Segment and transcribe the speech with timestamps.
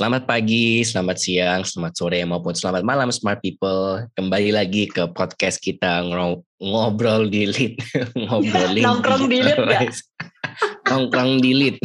[0.00, 4.00] Selamat pagi, selamat siang, selamat sore, maupun selamat malam smart people.
[4.16, 6.08] Kembali lagi ke podcast kita
[6.56, 7.76] ngobrol di lead.
[8.24, 8.80] Ngobrolin.
[8.80, 9.60] Nongkrong di lead?
[10.88, 11.76] Nongkrong di lead.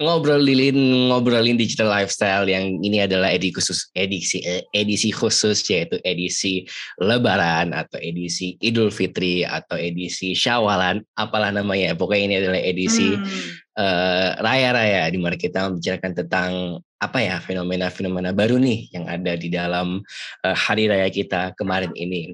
[0.00, 6.68] Ngobrolin ngobrolin digital lifestyle yang ini adalah edisi khusus edisi eh, edisi khusus yaitu edisi
[7.00, 13.64] Lebaran atau edisi Idul Fitri atau edisi Syawalan apalah namanya pokoknya ini adalah edisi hmm.
[13.76, 19.52] Uh, raya-raya di mana kita membicarakan tentang apa ya fenomena-fenomena baru nih yang ada di
[19.52, 20.00] dalam
[20.40, 22.32] uh, hari raya kita kemarin ini.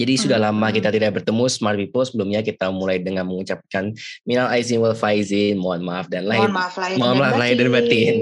[0.00, 0.46] Jadi sudah hmm.
[0.48, 2.00] lama kita tidak bertemu Smart People.
[2.08, 3.92] Sebelumnya kita mulai dengan mengucapkan
[4.24, 6.48] minal aizin wal faizin, mohon maaf dan lain.
[6.48, 8.14] Mohon maaf lahir, mohon maaf lahir dan batin.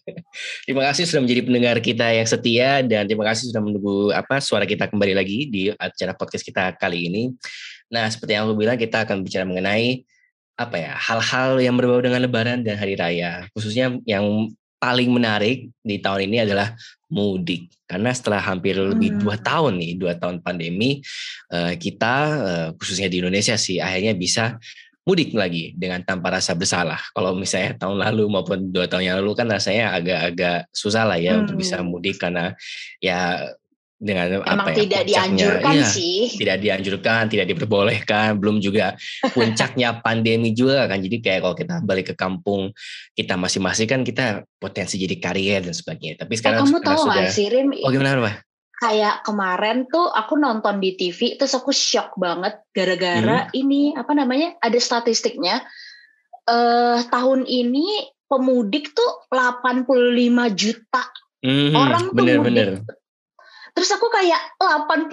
[0.66, 4.66] terima kasih sudah menjadi pendengar kita yang setia dan terima kasih sudah menunggu apa suara
[4.66, 7.30] kita kembali lagi di acara podcast kita kali ini.
[7.94, 10.02] Nah, seperti yang aku bilang kita akan bicara mengenai
[10.54, 14.50] apa ya hal-hal yang berbau dengan Lebaran dan Hari Raya, khususnya yang
[14.84, 16.76] paling menarik di tahun ini adalah
[17.08, 19.20] mudik karena setelah hampir lebih hmm.
[19.24, 21.00] dua tahun nih dua tahun pandemi
[21.48, 24.60] eh, kita eh, khususnya di Indonesia sih akhirnya bisa
[25.08, 29.32] mudik lagi dengan tanpa rasa bersalah kalau misalnya tahun lalu maupun dua tahun yang lalu
[29.32, 31.48] kan rasanya agak-agak susah lah ya hmm.
[31.48, 32.52] untuk bisa mudik karena
[33.00, 33.40] ya
[34.04, 36.28] dengan Emang apa ya, tidak dianjurkan ya, sih.
[36.36, 38.36] Tidak dianjurkan tidak diperbolehkan.
[38.36, 38.92] Belum juga
[39.34, 41.00] puncaknya pandemi juga kan.
[41.00, 42.70] Jadi kayak kalau kita balik ke kampung
[43.16, 46.20] kita masing-masing kan kita potensi jadi karier dan sebagainya.
[46.20, 47.72] Tapi sekarang eh, kamu tahu sudah sih Rim?
[47.80, 48.44] Oh gimana
[48.74, 53.52] kayak kemarin tuh aku nonton di TV terus aku shock banget gara-gara hmm.
[53.56, 55.64] ini apa namanya ada statistiknya.
[56.44, 59.88] Eh tahun ini pemudik tuh 85
[60.58, 61.02] juta
[61.44, 62.46] hmm, orang tuh bener, mudik.
[62.50, 62.68] bener
[63.74, 65.10] Terus aku kayak 85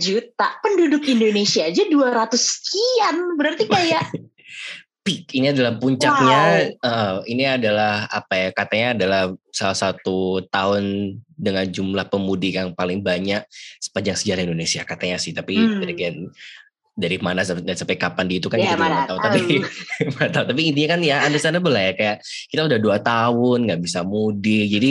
[0.00, 3.36] juta penduduk Indonesia aja 200 sekian.
[3.36, 4.04] Berarti kayak
[5.08, 5.32] peak.
[5.32, 6.42] Ini adalah puncaknya.
[6.80, 6.88] Wow.
[6.88, 8.48] Uh, ini adalah apa ya?
[8.52, 13.44] Katanya adalah salah satu tahun dengan jumlah pemudik yang paling banyak
[13.80, 15.32] sepanjang sejarah Indonesia katanya sih.
[15.32, 15.88] Tapi hmm.
[15.88, 16.16] again
[16.98, 19.18] dari mana dan sampai kapan di itu kan ya, kita juga tahu.
[19.22, 19.42] Tapi
[20.34, 20.44] tahu.
[20.50, 22.16] tapi intinya kan ya understandable lah ya kayak
[22.50, 24.66] kita udah dua tahun nggak bisa mudik.
[24.66, 24.90] Jadi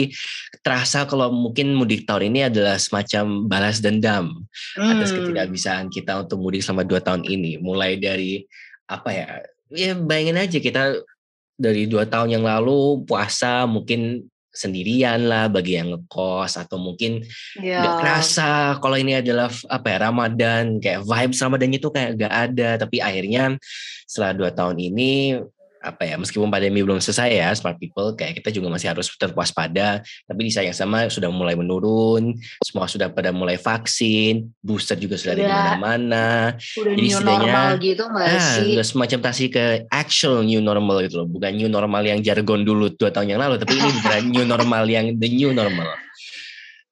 [0.64, 4.48] terasa kalau mungkin mudik tahun ini adalah semacam balas dendam
[4.80, 4.88] hmm.
[4.88, 7.60] atas ketidakbisaan kita untuk mudik selama dua tahun ini.
[7.60, 8.40] Mulai dari
[8.88, 9.28] apa ya
[9.68, 11.04] ya bayangin aja kita
[11.60, 14.24] dari dua tahun yang lalu puasa mungkin
[14.58, 17.22] sendirian lah bagi yang ngekos atau mungkin
[17.62, 17.86] yeah.
[17.86, 18.50] gak kerasa
[18.82, 23.54] kalau ini adalah apa ya Ramadan kayak vibes Ramadan itu kayak gak ada tapi akhirnya
[24.10, 25.38] setelah dua tahun ini
[25.78, 29.34] apa ya meskipun pandemi belum selesai ya smart people kayak kita juga masih harus tetap
[29.38, 34.98] waspada tapi di saat yang sama sudah mulai menurun semua sudah pada mulai vaksin booster
[34.98, 36.28] juga sudah ada di mana-mana.
[36.58, 38.74] Jadi new normal gitu ah, sih?
[38.74, 42.90] udah semacam tasi ke actual new normal gitu loh bukan new normal yang jargon dulu
[42.98, 45.88] dua tahun yang lalu tapi ini bukan new normal yang the new normal.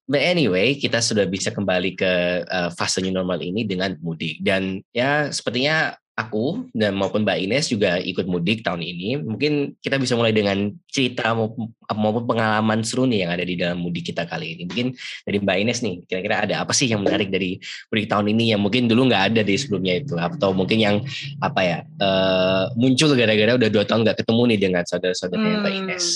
[0.06, 2.12] But anyway, kita sudah bisa kembali ke
[2.46, 4.38] uh, fase new normal ini dengan mudik.
[4.38, 9.20] Dan ya sepertinya aku dan maupun Mbak Ines juga ikut mudik tahun ini.
[9.20, 14.08] Mungkin kita bisa mulai dengan cerita maupun pengalaman seru nih yang ada di dalam mudik
[14.08, 14.62] kita kali ini.
[14.64, 14.86] Mungkin
[15.28, 17.60] dari Mbak Ines nih, kira-kira ada apa sih yang menarik dari
[17.92, 20.96] mudik tahun ini yang mungkin dulu nggak ada di sebelumnya itu, atau mungkin yang
[21.44, 25.62] apa ya uh, muncul gara-gara udah dua tahun nggak ketemu nih dengan saudara-saudaranya hmm.
[25.62, 26.06] Mbak Ines.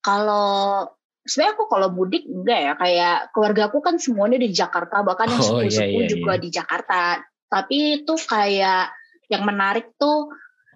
[0.00, 0.88] Kalau
[1.28, 5.42] sebenarnya aku kalau mudik enggak ya kayak keluarga aku kan semuanya di Jakarta bahkan yang
[5.42, 6.40] oh, sepupu-sepupu iya, iya, juga iya.
[6.40, 6.98] di Jakarta
[7.46, 8.92] tapi itu kayak
[9.30, 10.30] yang menarik tuh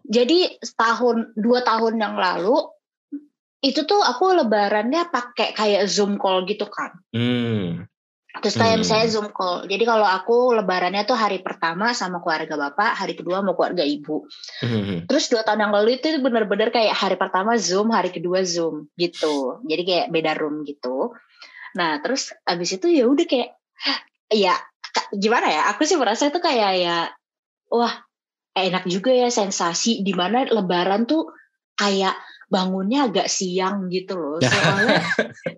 [0.07, 2.59] jadi setahun dua tahun yang lalu
[3.61, 7.85] itu tuh aku lebarannya pakai kayak zoom call gitu kan hmm.
[8.41, 8.83] terus kayak hmm.
[8.83, 13.45] misalnya zoom call jadi kalau aku lebarannya tuh hari pertama sama keluarga bapak hari kedua
[13.45, 14.25] mau keluarga ibu
[14.65, 15.07] hmm.
[15.07, 19.61] terus dua tahun yang lalu itu bener-bener kayak hari pertama zoom hari kedua zoom gitu
[19.69, 21.13] jadi kayak beda room gitu
[21.77, 23.55] nah terus abis itu ya udah kayak
[24.33, 24.57] ya
[25.15, 25.63] gimana ya?
[25.75, 26.99] Aku sih merasa itu kayak ya
[27.71, 27.95] wah
[28.55, 30.03] enak juga ya sensasi.
[30.03, 31.31] Di mana lebaran tuh
[31.79, 32.15] kayak
[32.51, 34.39] bangunnya agak siang gitu loh.
[34.43, 35.01] Soalnya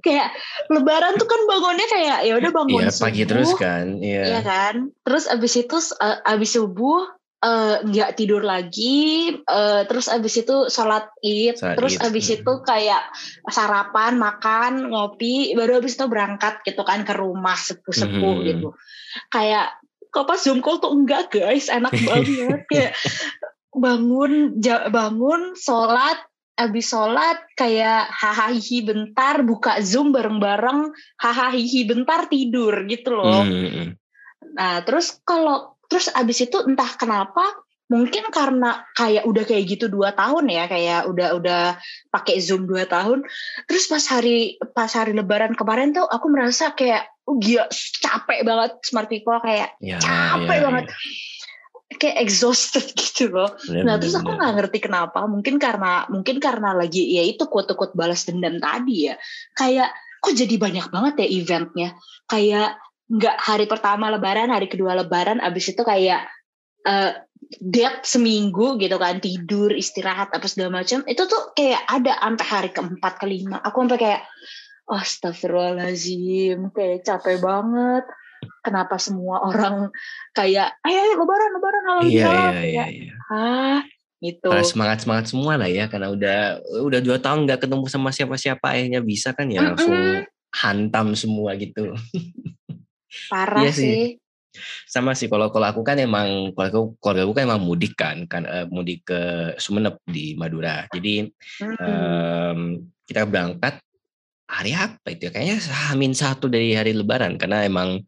[0.04, 0.36] kayak
[0.68, 4.38] lebaran tuh kan bangunnya kayak ya udah bangun iya, pagi terus kan iya.
[4.38, 4.92] Ya kan?
[5.02, 10.70] Terus abis itu uh, abis subuh eh, nggak uh, tidur lagi uh, terus abis itu
[10.70, 12.06] sholat id sholat terus id.
[12.06, 12.36] abis hmm.
[12.38, 13.02] itu kayak
[13.50, 18.46] sarapan makan ngopi baru abis itu berangkat gitu kan ke rumah sepuh-sepuh hmm.
[18.46, 18.68] gitu
[19.34, 19.74] kayak
[20.14, 22.92] kok pas zoom call tuh enggak guys enak banget kayak
[23.74, 24.62] bangun
[24.94, 26.22] bangun sholat
[26.54, 28.54] abis sholat kayak hahaha
[28.86, 31.58] bentar buka zoom bareng-bareng hahaha
[31.90, 33.98] bentar tidur gitu loh mm.
[34.54, 37.44] nah terus kalau terus abis itu entah kenapa
[37.92, 41.62] mungkin karena kayak udah kayak gitu dua tahun ya kayak udah udah
[42.08, 43.20] pakai zoom dua tahun.
[43.68, 47.68] Terus pas hari pas hari lebaran kemarin tuh aku merasa kayak oh gila
[48.00, 50.84] capek banget smart people kayak ya, capek ya, banget.
[50.88, 50.96] ya.
[52.00, 53.52] kayak exhausted gitu loh.
[53.68, 57.92] Bener, nah terus aku nggak ngerti kenapa mungkin karena mungkin karena lagi ya itu kuat-kuat
[57.92, 59.20] balas dendam tadi ya.
[59.52, 59.92] Kayak
[60.24, 61.88] kok jadi banyak banget ya eventnya?
[62.24, 62.80] Kayak
[63.12, 66.24] nggak hari pertama lebaran hari kedua lebaran abis itu kayak
[66.88, 67.12] uh,
[67.60, 72.70] dead seminggu gitu kan tidur istirahat apa segala macam itu tuh kayak ada sampai hari
[72.72, 73.60] keempat kelima.
[73.60, 74.22] Aku sampai kayak
[74.88, 78.04] oh, astagfirullahaladzim kayak capek banget.
[78.62, 79.90] Kenapa semua orang
[80.34, 83.14] kayak ayo ayo lebaran lebaran halo iya, iya, iya, iya.
[83.30, 83.80] ah
[84.18, 84.50] gitu.
[84.50, 86.38] Karena semangat semangat semua lah ya karena udah
[86.82, 89.70] udah dua tahun nggak ketemu sama siapa siapa akhirnya bisa kan ya mm -mm.
[89.70, 89.98] langsung
[90.52, 91.94] hantam semua gitu
[93.30, 93.82] parah iya sih.
[93.82, 94.04] sih
[94.84, 98.44] sama sih kalau kalau aku kan emang keluarga keluarga aku kan emang mudik kan kan
[98.44, 99.20] uh, mudik ke
[99.56, 101.24] Sumeneb di Madura jadi
[101.64, 101.76] hmm.
[101.80, 102.58] um,
[103.08, 103.80] kita berangkat
[104.52, 105.30] hari apa itu ya?
[105.32, 105.56] kayaknya
[105.88, 108.04] hamin satu dari hari Lebaran karena emang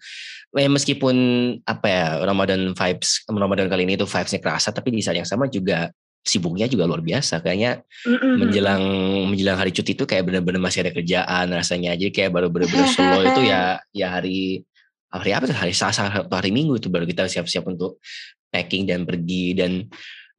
[0.53, 1.17] eh, meskipun
[1.65, 5.49] apa ya Ramadan vibes Ramadan kali ini tuh vibesnya kerasa tapi di saat yang sama
[5.49, 5.89] juga
[6.25, 8.35] sibuknya juga luar biasa kayaknya mm-hmm.
[8.41, 8.85] menjelang
[9.33, 13.21] menjelang hari cuti itu kayak benar-benar masih ada kerjaan rasanya aja kayak baru benar-benar solo
[13.25, 14.65] itu ya ya hari
[15.21, 15.57] hari apa tuh?
[15.57, 18.03] Hari Selasa atau hari Minggu itu baru kita siap-siap untuk
[18.51, 19.55] packing dan pergi.
[19.55, 19.87] Dan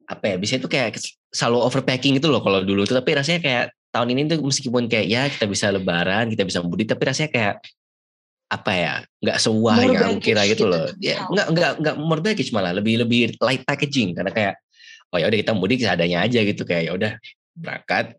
[0.06, 1.00] apa ya bisa itu kayak
[1.32, 3.00] selalu overpacking itu loh kalau dulu tuh.
[3.00, 3.64] Tapi rasanya kayak
[3.96, 7.56] tahun ini tuh meskipun kayak ya kita bisa lebaran kita bisa mudik tapi rasanya kayak
[8.46, 8.94] apa ya
[9.24, 10.86] nggak sewah yang aku kira gitu loh.
[11.00, 14.14] Ya nggak nggak nggak more baggage malah lebih lebih light packaging.
[14.14, 14.54] Karena kayak
[15.10, 16.62] oh ya udah kita mudik seadanya aja gitu.
[16.62, 17.12] Kayak ya udah
[17.56, 18.14] berangkat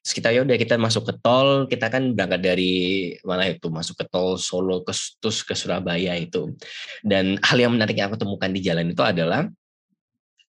[0.00, 2.72] Terus kita ya udah kita masuk ke tol, kita kan berangkat dari
[3.20, 6.56] mana itu masuk ke tol Solo ke terus ke Surabaya itu.
[7.04, 9.44] Dan hal yang menarik yang aku temukan di jalan itu adalah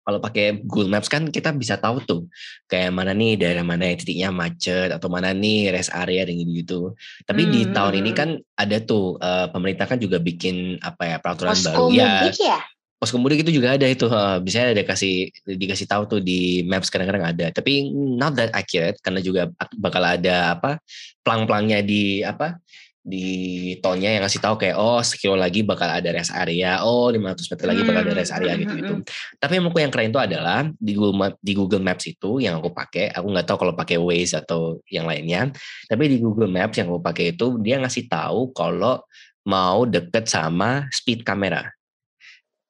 [0.00, 2.26] kalau pakai Google Maps kan kita bisa tahu tuh
[2.66, 6.52] kayak mana nih daerah mana yang titiknya macet atau mana nih rest area dan gitu
[6.56, 6.80] gitu.
[7.28, 7.52] Tapi hmm.
[7.52, 11.92] di tahun ini kan ada tuh uh, pemerintah kan juga bikin apa ya peraturan Posko
[11.92, 12.26] baru ya.
[12.32, 12.60] ya?
[13.00, 14.04] Pos mudik itu juga ada itu
[14.44, 17.46] bisa ada kasih dikasih tahu tuh di maps kadang-kadang ada.
[17.48, 19.48] Tapi not that accurate karena juga
[19.80, 20.76] bakal ada apa
[21.24, 22.60] plang-plangnya di apa
[23.00, 26.84] di tolnya yang ngasih tahu kayak oh sekilo lagi bakal ada rest area.
[26.84, 28.94] Oh 500 meter lagi bakal ada rest area gitu gitu
[29.40, 32.60] tapi yang menurutku yang keren itu adalah di Google Map, di Google Maps itu yang
[32.60, 35.48] aku pakai aku nggak tahu kalau pakai Waze atau yang lainnya
[35.88, 39.00] tapi di Google Maps yang aku pakai itu dia ngasih tahu kalau
[39.48, 41.79] mau deket sama speed kamera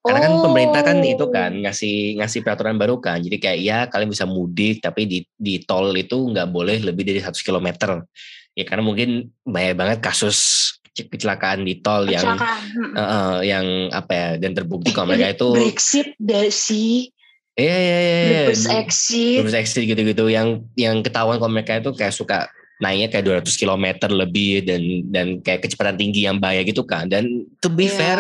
[0.00, 1.60] karena kan pemerintah kan itu kan oh.
[1.68, 3.20] ngasih ngasih peraturan baru kan.
[3.20, 7.20] Jadi kayak ya kalian bisa mudik tapi di di tol itu nggak boleh lebih dari
[7.20, 8.08] satu kilometer.
[8.56, 12.16] Ya karena mungkin banyak banget kasus kecelakaan di tol kecelakaan.
[12.16, 17.12] yang uh, uh, yang apa ya dan terbukti kalau mereka itu Brexit deh sih.
[17.60, 18.40] Iya iya iya.
[18.48, 19.36] Reverse exit.
[19.44, 22.48] Reverse exit gitu-gitu yang yang ketahuan kalau mereka itu kayak suka
[22.80, 24.82] naiknya kayak 200 km lebih dan
[25.12, 27.06] dan kayak kecepatan tinggi yang bahaya gitu kan.
[27.12, 27.94] Dan to be yeah.
[27.94, 28.18] fair,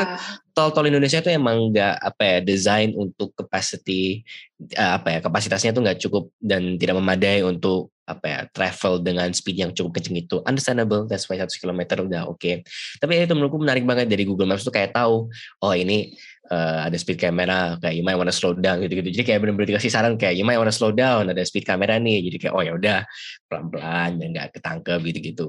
[0.54, 4.22] tol-tol Indonesia itu emang nggak apa ya desain untuk capacity
[4.76, 9.30] uh, apa ya kapasitasnya itu nggak cukup dan tidak memadai untuk apa ya travel dengan
[9.30, 10.42] speed yang cukup kenceng itu.
[10.42, 11.80] Understandable that's why 100 km
[12.10, 12.42] udah oke.
[12.42, 12.66] Okay.
[12.98, 15.30] tapi itu menurutku menarik banget dari Google Maps tuh kayak tahu
[15.62, 16.18] oh ini
[16.50, 19.14] uh, ada speed camera kayak you might wanna slow down gitu-gitu.
[19.14, 22.26] Jadi kayak benar-benar dikasih saran kayak you might wanna slow down ada speed camera nih.
[22.26, 22.98] Jadi kayak oh ya udah
[23.46, 25.46] pelan-pelan dan nggak ketangkep gitu-gitu.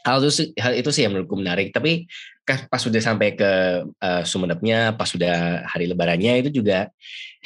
[0.00, 1.72] Hal itu hal itu sih yang menurutku menarik.
[1.72, 2.04] Tapi
[2.70, 3.50] pas sudah sampai ke
[3.86, 6.88] uh, Sumenebnya pas sudah hari lebarannya itu juga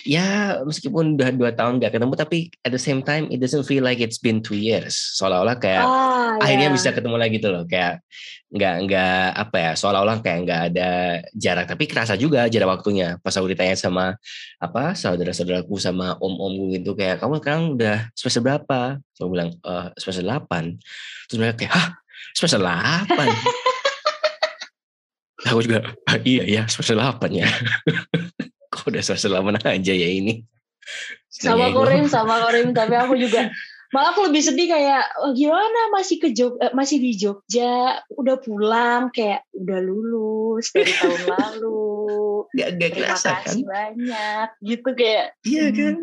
[0.03, 3.83] ya meskipun udah dua tahun gak ketemu tapi at the same time it doesn't feel
[3.85, 4.95] like it's been two years.
[5.21, 6.77] Seolah-olah kayak oh, akhirnya yeah.
[6.77, 8.03] bisa ketemu lagi gitu loh kayak
[8.55, 10.91] nggak nggak apa ya seolah-olah kayak nggak ada
[11.35, 11.67] jarak.
[11.71, 13.19] Tapi kerasa juga jarak waktunya.
[13.23, 14.15] Pas aku ditanya sama
[14.59, 18.99] apa saudara-saudaraku sama om-om gitu kayak kamu sekarang udah semester berapa?
[19.15, 20.75] Saya bilang uh, semester delapan.
[21.31, 21.89] Terus mereka kayak hah?
[22.35, 23.63] Semester 8
[25.49, 25.79] aku juga
[26.25, 27.49] iya ya semester 8 ya
[28.75, 30.43] kok udah semester 8 aja ya ini?
[31.31, 33.49] Sama Korim sama Korim tapi aku juga
[33.95, 35.95] malah aku lebih sedih kayak oh, gimana?
[35.95, 41.95] Masih ke Jog eh, masih di Jogja udah pulang kayak udah lulus dari tahun lalu.
[42.59, 43.71] Gak, gak terima kerasa, kasih kan?
[43.71, 45.77] banyak gitu kayak iya hmm.
[45.79, 45.95] kan?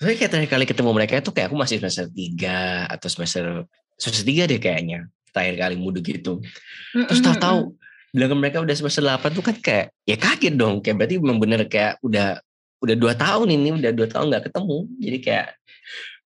[0.00, 3.44] Tapi kayak terakhir kali ketemu mereka itu kayak aku masih semester 3 atau semester
[4.00, 4.98] semester 3 deh kayaknya
[5.30, 6.40] terakhir kali mudik gitu.
[6.96, 7.76] Terus tahu-tahu
[8.10, 10.82] bilang ke mereka udah semester 8 tuh kan kayak ya kaget dong.
[10.82, 12.38] Kayak berarti memang bener kayak udah
[12.80, 14.78] udah dua tahun ini udah dua tahun nggak ketemu.
[14.98, 15.46] Jadi kayak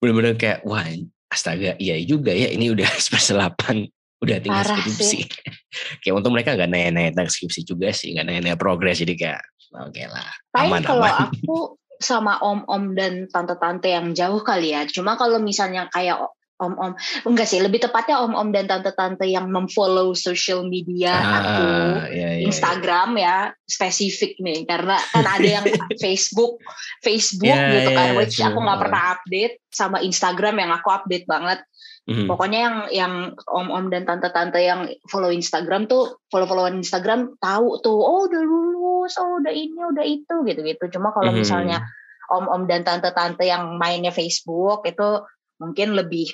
[0.00, 0.84] bener-bener kayak wah
[1.30, 3.86] astaga iya juga ya ini udah semester 8
[4.20, 5.18] udah tinggal Parah skripsi.
[6.04, 9.00] kayak untuk mereka nggak nanya-nanya tentang skripsi juga sih nggak nanya-nanya progres.
[9.00, 9.40] Jadi kayak
[9.72, 10.28] oke okay lah
[10.60, 11.32] aman kalau aman.
[11.32, 14.88] aku sama om-om dan tante-tante yang jauh kali ya.
[14.88, 16.16] Cuma kalau misalnya kayak
[16.60, 16.92] om-om
[17.24, 21.66] enggak sih lebih tepatnya om-om dan tante-tante yang memfollow social media ah, aku
[22.12, 23.24] iya, iya, Instagram iya.
[23.24, 25.64] ya spesifik nih karena kan ada yang
[26.04, 26.60] Facebook
[27.00, 30.88] Facebook yeah, gitu kan yeah, which yeah, aku nggak pernah update sama Instagram yang aku
[30.92, 31.64] update banget
[32.04, 32.28] mm-hmm.
[32.28, 33.14] pokoknya yang yang
[33.48, 39.40] om-om dan tante-tante yang follow Instagram tuh follow-followan Instagram tahu tuh oh udah lulus oh
[39.40, 41.40] udah ini udah itu gitu-gitu cuma kalau mm-hmm.
[41.40, 41.78] misalnya
[42.30, 45.24] om-om dan tante-tante yang mainnya Facebook itu
[45.60, 46.30] mungkin lebih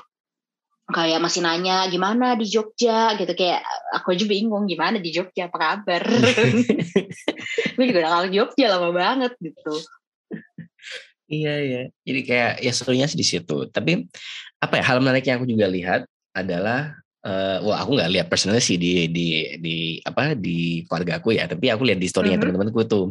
[0.87, 3.15] kayak masih nanya gimana di Jogja?
[3.19, 3.63] Gitu kayak
[3.95, 5.51] aku aja bingung gimana di Jogja?
[5.51, 6.03] Apa kabar?
[7.77, 9.75] Gue juga udah kangen Jogja lama banget gitu.
[11.27, 11.83] Iya iya.
[12.07, 13.67] Jadi kayak ya serunya di situ.
[13.71, 14.07] Tapi
[14.63, 16.95] apa ya hal menarik yang aku juga lihat adalah
[17.27, 21.51] uh, wah aku nggak lihat personalnya sih di di di apa di keluarga aku ya
[21.51, 22.55] tapi aku lihat di storynya mm-hmm.
[22.55, 23.05] teman-temanku tuh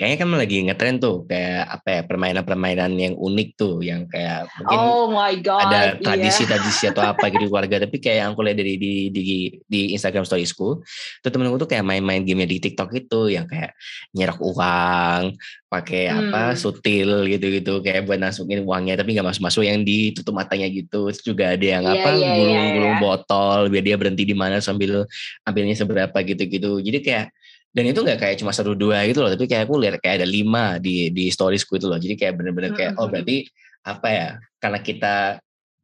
[0.00, 4.78] kayaknya kan lagi ngetren tuh kayak apa ya permainan-permainan yang unik tuh yang kayak mungkin
[4.80, 6.00] oh my God, ada iya.
[6.00, 6.92] tradisi-tradisi yeah.
[6.96, 9.22] atau apa gitu di keluarga tapi kayak yang aku lihat dari di di
[9.68, 10.80] di Instagram storiesku
[11.20, 13.76] tuh temenku tuh kayak main-main game di TikTok itu yang kayak
[14.16, 15.36] nyerok uang
[15.70, 16.18] pakai hmm.
[16.26, 21.22] apa sutil gitu-gitu kayak buat masukin uangnya tapi nggak masuk-masuk yang ditutup matanya gitu Terus
[21.22, 23.02] juga ada yang yeah, apa yeah, gulung-gulung yeah, yeah.
[23.02, 25.04] botol biar dia berhenti di mana sambil
[25.46, 26.78] ambilnya seberapa gitu-gitu.
[26.80, 27.26] Jadi kayak
[27.70, 30.26] dan itu nggak kayak cuma satu dua gitu loh tapi kayak aku lihat kayak ada
[30.26, 31.98] lima di di storiesku itu loh.
[31.98, 33.46] Jadi kayak bener-bener kayak oh berarti
[33.86, 34.28] apa ya
[34.60, 35.14] karena kita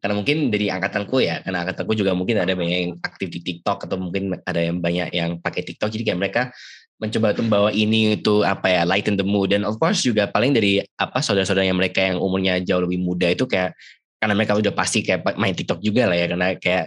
[0.02, 3.90] karena mungkin dari angkatanku ya karena angkatanku juga mungkin ada banyak yang aktif di TikTok
[3.90, 5.90] atau mungkin ada yang banyak yang pakai TikTok.
[5.94, 6.42] Jadi kayak mereka
[6.96, 9.52] mencoba untuk membawa ini itu apa ya lighten the mood.
[9.52, 13.28] Dan of course juga paling dari apa saudara-saudara yang mereka yang umurnya jauh lebih muda
[13.32, 13.76] itu kayak
[14.16, 16.84] karena mereka udah pasti kayak main TikTok juga lah ya karena kayak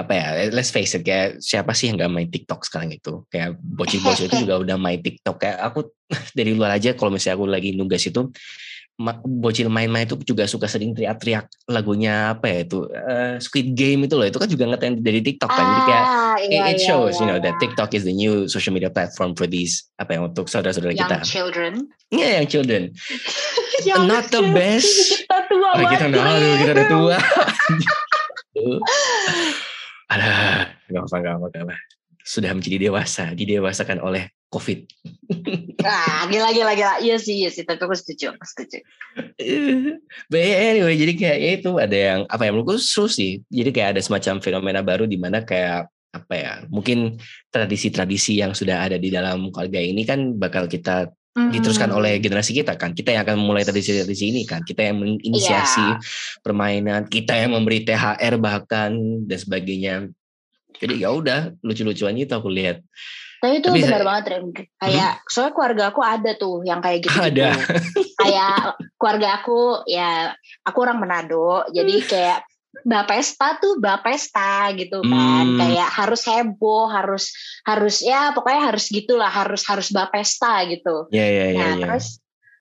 [0.00, 3.24] apa ya let's face it kayak siapa sih yang nggak main TikTok sekarang itu?
[3.28, 5.36] Kayak bocil-bocil itu juga udah main TikTok.
[5.36, 5.92] Kayak aku
[6.38, 8.32] dari luar aja kalau misalnya aku lagi nugas itu
[9.24, 14.12] bocil main-main itu juga suka sering teriak-teriak lagunya apa ya itu uh, Squid Game itu
[14.12, 14.28] loh.
[14.28, 15.64] Itu kan juga ngetren dari TikTok kan.
[15.64, 17.44] Jadi kayak ah, iya, it, it iya, shows iya, you know iya.
[17.48, 21.24] that TikTok is the new social media platform for these apa ya untuk saudara-saudara kita.
[21.24, 21.72] Young children.
[22.12, 22.82] Iya yeah, young children.
[23.88, 25.24] Young not the best.
[25.24, 26.24] Kita tua oh, kita udah
[26.60, 27.16] kita udah tua
[30.10, 30.30] ada
[30.90, 31.76] nggak apa nggak apa
[32.26, 34.78] sudah menjadi dewasa didewasakan oleh COVID.
[35.78, 36.94] Nah, gila gila gila.
[36.98, 37.62] Iya sih, iya sih.
[37.62, 38.82] Tapi aku setuju, aku setuju.
[40.30, 43.46] But anyway, jadi kayak ya itu ada yang apa ya menurutku seru sih.
[43.46, 47.22] Jadi kayak ada semacam fenomena baru di mana kayak apa ya mungkin
[47.54, 52.74] tradisi-tradisi yang sudah ada di dalam keluarga ini kan bakal kita diteruskan oleh generasi kita
[52.74, 55.98] kan kita yang akan memulai tradisi-tradisi ini kan kita yang menginisiasi yeah.
[56.42, 58.90] permainan kita yang memberi THR bahkan
[59.30, 59.94] dan sebagainya
[60.82, 62.82] jadi ya udah lucu-lucuan itu aku lihat
[63.40, 64.46] tapi itu Tapi benar banget Rem.
[64.52, 65.24] Kayak hmm?
[65.32, 67.16] soalnya keluarga aku ada tuh yang kayak gitu.
[67.16, 67.56] Ada.
[68.20, 68.56] kayak
[69.00, 71.64] keluarga aku ya aku orang Manado.
[71.72, 72.04] Jadi hmm.
[72.04, 72.38] kayak
[72.86, 75.44] Bapesta tuh Bapesta gitu kan.
[75.44, 75.58] Hmm.
[75.58, 77.24] Kayak harus heboh, harus
[77.66, 81.10] harus ya pokoknya harus gitulah, harus harus Bapesta gitu.
[81.10, 81.58] Iya iya iya.
[81.58, 81.82] Nah, ya.
[81.84, 82.06] terus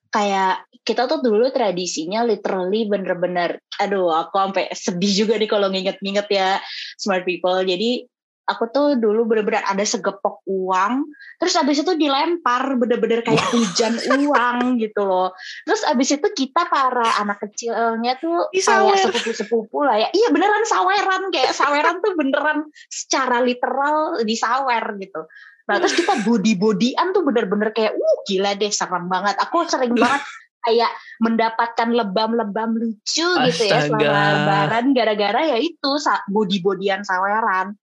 [0.09, 6.27] kayak kita tuh dulu tradisinya literally bener-bener aduh aku sampai sedih juga nih kalau nginget-nginget
[6.33, 6.49] ya
[6.97, 8.09] smart people jadi
[8.49, 11.05] aku tuh dulu bener-bener ada segepok uang
[11.37, 15.31] terus abis itu dilempar bener-bener kayak hujan uang gitu loh.
[15.63, 20.09] Terus abis itu kita para anak kecilnya tuh kayak sepupu-sepupu lah ya.
[20.09, 25.29] Iya beneran saweran kayak saweran tuh beneran secara literal disawer gitu.
[25.69, 29.37] Nah terus kita body-bodyan tuh bener-bener kayak uh gila deh serem banget.
[29.37, 30.25] Aku sering banget
[30.65, 30.91] kayak
[31.23, 33.47] mendapatkan lebam-lebam lucu Astaga.
[33.47, 35.91] gitu ya selama lebaran gara-gara ya itu
[36.27, 37.79] body-bodyan saweran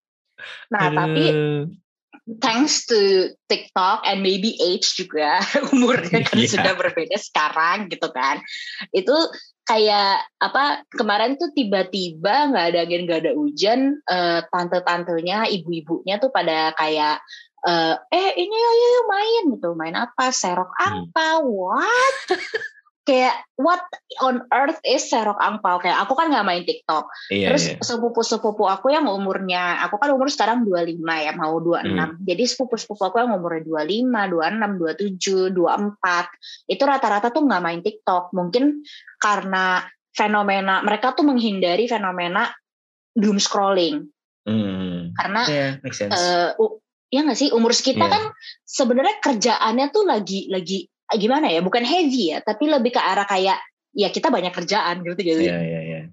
[0.73, 1.25] Nah, tapi
[2.43, 5.39] thanks to TikTok and maybe age juga
[5.71, 6.51] umurnya kan yeah.
[6.51, 8.43] sudah berbeda sekarang gitu kan.
[8.91, 9.15] Itu
[9.67, 16.31] kayak apa kemarin tuh tiba-tiba nggak ada angin nggak ada hujan uh, tante-tantenya ibu-ibunya tuh
[16.31, 17.19] pada kayak
[17.67, 21.11] uh, eh ini ayo main gitu main apa serok hmm.
[21.11, 21.51] apa hmm.
[21.51, 22.19] what
[23.07, 23.79] kayak what
[24.19, 27.79] on earth is serok angpau kayak aku kan nggak main TikTok iya, terus iya.
[27.79, 32.11] sepupu sepupu aku yang umurnya aku kan umur sekarang 25 ya mau 26 hmm.
[32.27, 37.81] jadi sepupu sepupu aku yang umurnya 25 26 27 24 itu rata-rata tuh nggak main
[37.87, 38.83] TikTok mungkin
[39.23, 42.51] karena fenomena mereka tuh menghindari fenomena
[43.15, 44.11] doom scrolling
[44.51, 45.15] hmm.
[45.15, 45.71] karena yeah,
[46.11, 46.51] uh,
[47.15, 48.11] ya nggak sih umur kita yeah.
[48.11, 48.23] kan
[48.67, 53.63] sebenarnya kerjaannya tuh lagi lagi gimana ya bukan heavy ya tapi lebih ke arah kayak
[53.95, 56.05] ya kita banyak kerjaan gitu gitu yeah, yeah, yeah.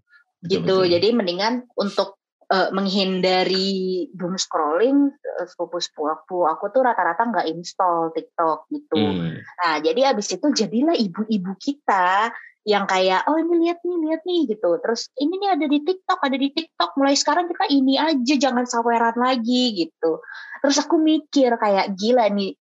[0.46, 0.92] gitu betul.
[0.94, 2.22] jadi mendingan untuk
[2.54, 5.10] uh, menghindari doom scrolling
[5.50, 8.96] sepupu aku aku tuh rata-rata nggak install TikTok gitu.
[8.96, 9.42] Hmm.
[9.42, 12.32] Nah jadi abis itu jadilah ibu-ibu kita
[12.64, 16.20] yang kayak oh ini lihat nih lihat nih gitu terus ini nih ada di TikTok
[16.24, 20.24] ada di TikTok mulai sekarang kita ini aja jangan saweran lagi gitu
[20.64, 22.56] terus aku mikir kayak gila nih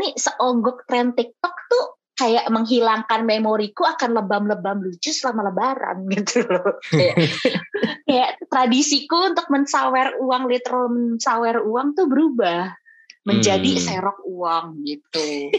[0.00, 6.76] ini seonggok tren TikTok tuh kayak menghilangkan memoriku akan lebam-lebam lucu selama lebaran gitu loh
[6.88, 7.16] kayak,
[8.08, 12.76] kayak tradisiku untuk mensawer uang literal mensawer uang tuh berubah
[13.24, 13.82] menjadi hmm.
[13.84, 15.52] serok uang gitu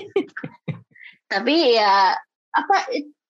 [1.31, 2.13] tapi ya
[2.51, 2.75] apa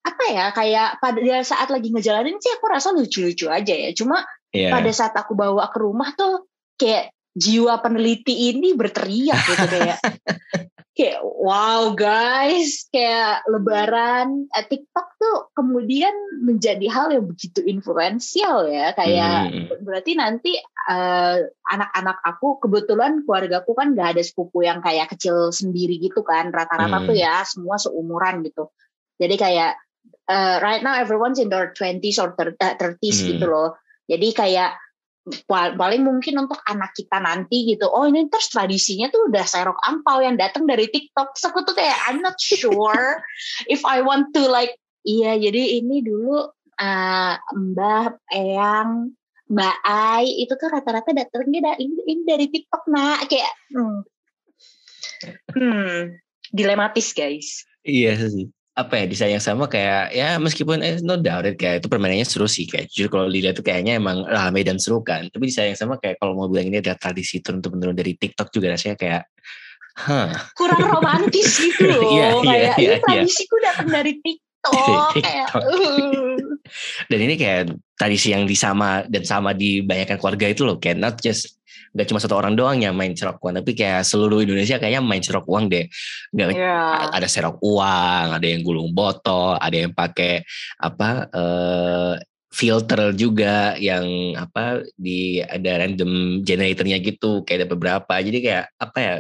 [0.02, 4.74] apa ya kayak pada saat lagi ngejalanin sih aku rasa lucu-lucu aja ya cuma yeah.
[4.74, 10.00] pada saat aku bawa ke rumah tuh kayak jiwa peneliti ini berteriak gitu kayak
[11.02, 16.14] kayak wow guys kayak lebaran eh, TikTok tuh kemudian
[16.46, 19.82] menjadi hal yang begitu influensial ya kayak hmm.
[19.82, 20.54] berarti nanti
[20.94, 21.42] uh,
[21.74, 27.02] anak-anak aku kebetulan keluargaku kan gak ada sepupu yang kayak kecil sendiri gitu kan rata-rata
[27.02, 27.08] hmm.
[27.10, 28.70] tuh ya semua seumuran gitu
[29.18, 29.74] jadi kayak
[30.32, 33.28] uh, right now everyone's in their 20s or 30s uh, hmm.
[33.36, 33.78] gitu loh.
[34.08, 34.76] Jadi kayak
[35.46, 37.86] paling mungkin untuk anak kita nanti gitu.
[37.86, 41.38] Oh ini terus tradisinya tuh udah serok ampau yang datang dari TikTok.
[41.38, 43.22] So aku tuh kayak I'm not sure
[43.70, 44.74] if I want to like
[45.06, 46.50] iya jadi ini dulu
[46.82, 49.14] uh, Mbah Eyang
[49.52, 54.00] Mbak Ai itu tuh rata-rata datangnya dari ini, ini dari TikTok nak kayak hmm,
[55.54, 55.98] hmm
[56.52, 57.68] dilematis guys.
[57.86, 61.84] Iya sih apa ya desain yang sama kayak ya meskipun eh, no doubt it, kayak
[61.84, 65.28] itu permainannya seru sih kayak jujur kalau dilihat tuh kayaknya emang rame dan seru kan
[65.28, 68.48] tapi desain yang sama kayak kalau mau bilang ini adalah tradisi turun turun dari TikTok
[68.48, 69.22] juga rasanya kayak
[70.08, 70.32] huh.
[70.56, 73.64] kurang romantis gitu loh yeah, kayak yeah, ini yeah, tradisiku yeah.
[73.68, 76.40] datang dari TikTok, kayak uh.
[77.12, 77.62] dan ini kayak
[78.00, 81.60] tradisi yang disama dan sama di banyakkan keluarga itu loh kayak not just
[81.92, 85.20] nggak cuma satu orang doang yang main serok uang tapi kayak seluruh Indonesia kayaknya main
[85.20, 85.86] serok uang deh
[86.32, 87.12] nggak yeah.
[87.12, 90.48] ada serok uang ada yang gulung botol ada yang pakai
[90.80, 92.16] apa uh,
[92.52, 98.98] filter juga yang apa di ada random generatornya gitu kayak ada beberapa jadi kayak apa
[99.00, 99.14] ya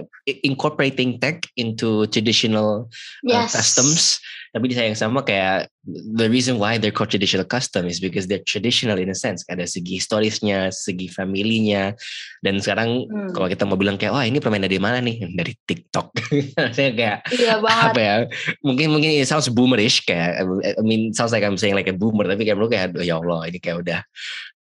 [0.43, 2.91] incorporating tech into traditional
[3.27, 3.55] uh, yes.
[3.55, 4.19] customs
[4.51, 8.43] tapi di sayang sama kayak the reason why they're called traditional custom is because they're
[8.43, 9.47] traditional in a sense.
[9.47, 11.95] Ada segi historisnya segi familinya
[12.43, 13.31] dan sekarang hmm.
[13.31, 15.23] kalau kita mau bilang kayak wah ini permainan dari mana nih?
[15.39, 16.07] Dari TikTok.
[16.75, 18.15] Saya kayak iya apa ya?
[18.59, 20.43] Mungkin mungkin it sounds boomerish kayak
[20.75, 23.47] I mean sounds like I'm saying like a boomer tapi kayak menurut kayak ya Allah
[23.47, 23.99] ini kayak udah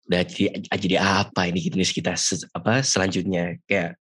[0.04, 2.16] udah jadi, jadi apa ini jenis kita
[2.56, 3.60] apa selanjutnya.
[3.68, 4.00] Kayak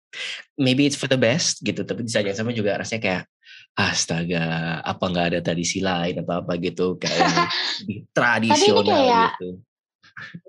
[0.56, 1.84] maybe it's for the best gitu.
[1.84, 3.24] Tapi di saat yang sama juga rasanya kayak
[3.74, 7.50] astaga apa nggak ada tradisi lain apa apa gitu kayak
[8.18, 9.50] tradisional kayak, gitu.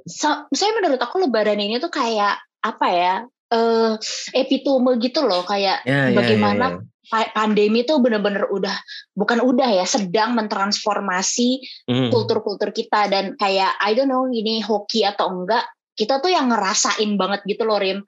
[0.04, 3.14] So, saya menurut aku Lebaran ini tuh kayak apa ya
[3.52, 3.96] uh,
[4.36, 7.32] epitome gitu loh kayak yeah, ya, bagaimana yeah, yeah.
[7.32, 8.76] pandemi tuh bener-bener udah
[9.16, 12.08] bukan udah ya sedang mentransformasi mm.
[12.12, 15.64] kultur-kultur kita dan kayak I don't know ini hoki atau enggak
[15.96, 18.04] kita tuh yang ngerasain banget gitu loh Rim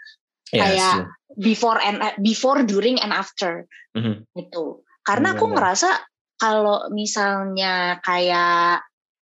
[0.53, 1.09] yes, kayak yeah.
[1.41, 3.65] before and before during and after
[3.97, 4.17] mm -hmm.
[4.37, 5.91] gitu karena aku ngerasa
[6.37, 8.83] kalau misalnya kayak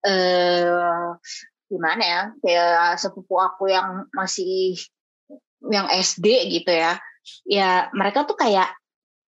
[0.04, 1.14] eh
[1.70, 4.74] gimana ya kayak sepupu aku yang masih
[5.70, 6.98] yang SD gitu ya
[7.46, 8.74] ya mereka tuh kayak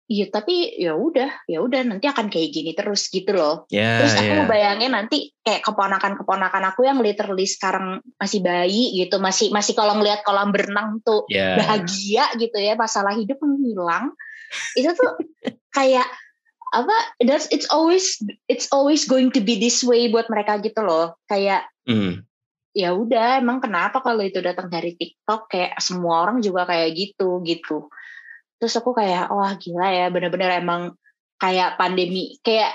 [0.08, 3.68] Iya tapi ya udah ya udah nanti akan kayak gini terus gitu loh.
[3.68, 4.48] Yeah, terus aku yeah.
[4.48, 10.24] bayangin nanti kayak keponakan-keponakan aku yang literally sekarang masih bayi gitu masih masih kalau ngeliat
[10.24, 11.60] kolam berenang tuh yeah.
[11.60, 14.16] bahagia gitu ya masalah hidup menghilang
[14.80, 15.12] itu tuh
[15.76, 16.08] kayak
[16.68, 21.16] apa that's it's always it's always going to be this way buat mereka gitu loh.
[21.30, 22.26] Kayak mm.
[22.76, 25.48] ya udah emang kenapa kalau itu datang dari TikTok?
[25.48, 27.88] Kayak semua orang juga kayak gitu gitu.
[28.58, 30.98] Terus aku kayak wah gila ya bener-bener emang
[31.38, 32.36] kayak pandemi.
[32.42, 32.74] Kayak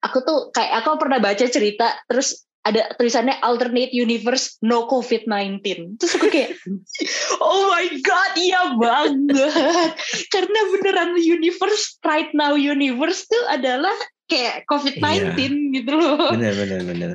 [0.00, 5.62] aku tuh kayak aku pernah baca cerita terus ada tulisannya alternate universe no COVID-19.
[6.02, 6.58] Terus aku kayak,
[7.46, 9.94] oh my god, iya banget.
[10.34, 13.94] Karena beneran universe right now universe tuh adalah
[14.26, 15.50] kayak COVID-19 iya.
[15.78, 16.34] gitu loh.
[16.34, 17.12] Bener bener bener.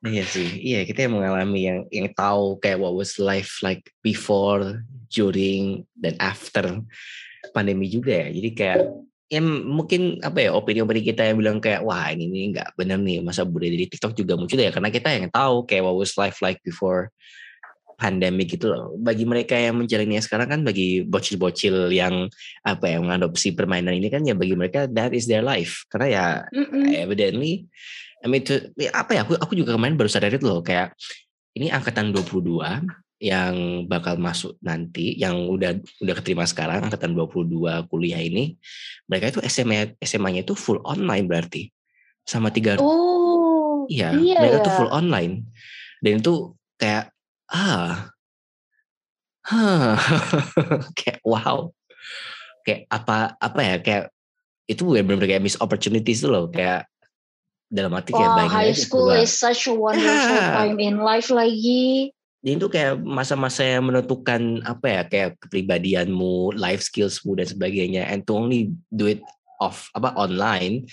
[0.00, 4.80] Iya sih, iya kita yang mengalami yang yang tahu kayak what was life like before,
[5.12, 6.80] during, dan after
[7.52, 8.28] pandemi juga ya.
[8.32, 8.80] Jadi kayak
[9.30, 13.22] ya mungkin apa ya opini-opini kita yang bilang kayak wah ini nih nggak benar nih
[13.22, 16.42] masa budaya di TikTok juga muncul ya karena kita yang tahu kayak what was life
[16.42, 17.14] like before
[18.00, 18.96] pandemic gitu loh.
[18.96, 22.32] Bagi mereka yang menjalannya sekarang kan bagi bocil-bocil yang
[22.64, 25.84] apa ya mengadopsi permainan ini kan ya bagi mereka that is their life.
[25.92, 26.96] Karena ya -mm.
[26.96, 27.68] evidently
[28.24, 30.96] I mean to, ya apa ya aku aku juga kemarin baru sadar itu loh kayak
[31.56, 32.56] ini angkatan 22
[33.20, 37.52] yang bakal masuk nanti yang udah udah keterima sekarang angkatan 22
[37.92, 38.56] kuliah ini
[39.04, 41.68] mereka itu SMA SMA-nya itu full online berarti.
[42.24, 44.64] Sama tiga oh iya, iya mereka ya.
[44.64, 45.44] tuh full online.
[46.00, 47.12] Dan itu kayak
[47.52, 48.08] ah
[49.44, 50.00] huh,
[50.98, 51.68] kayak wow.
[52.64, 54.04] Kayak apa apa ya kayak
[54.64, 56.88] itu benar-benar kayak miss opportunities tuh loh kayak
[57.68, 60.56] dalam arti kayak wow, high school is such a wonderful yeah.
[60.56, 66.80] time in life lagi jadi itu kayak masa-masa yang menentukan apa ya kayak kepribadianmu, life
[66.88, 68.08] skillsmu dan sebagainya.
[68.08, 69.20] And to only do it
[69.60, 70.88] off apa online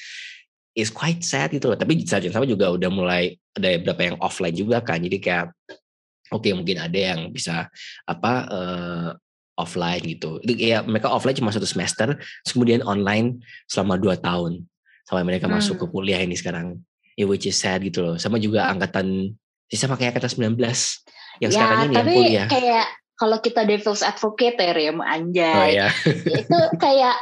[0.76, 1.80] is quite sad gitu loh.
[1.80, 5.00] Tapi saat yang sama juga udah mulai ada beberapa yang offline juga kan.
[5.00, 5.56] Jadi kayak
[6.36, 7.72] oke okay, mungkin ada yang bisa
[8.04, 9.10] apa uh,
[9.56, 10.44] offline gitu.
[10.44, 13.40] Itu kayak mereka offline cuma satu semester, kemudian online
[13.72, 14.68] selama dua tahun
[15.08, 15.64] sampai mereka hmm.
[15.64, 16.76] masuk ke kuliah ini sekarang.
[17.16, 18.16] Ya which is sad gitu loh.
[18.20, 19.32] Sama juga angkatan
[19.72, 21.08] sama kayak angkatan 19
[21.44, 22.48] yang ya, sekarang ini tapi yang kuliah.
[22.50, 22.86] kayak
[23.18, 25.58] kalau kita devil's advocate ya anjay.
[25.58, 25.88] Oh, ya.
[26.46, 27.18] itu kayak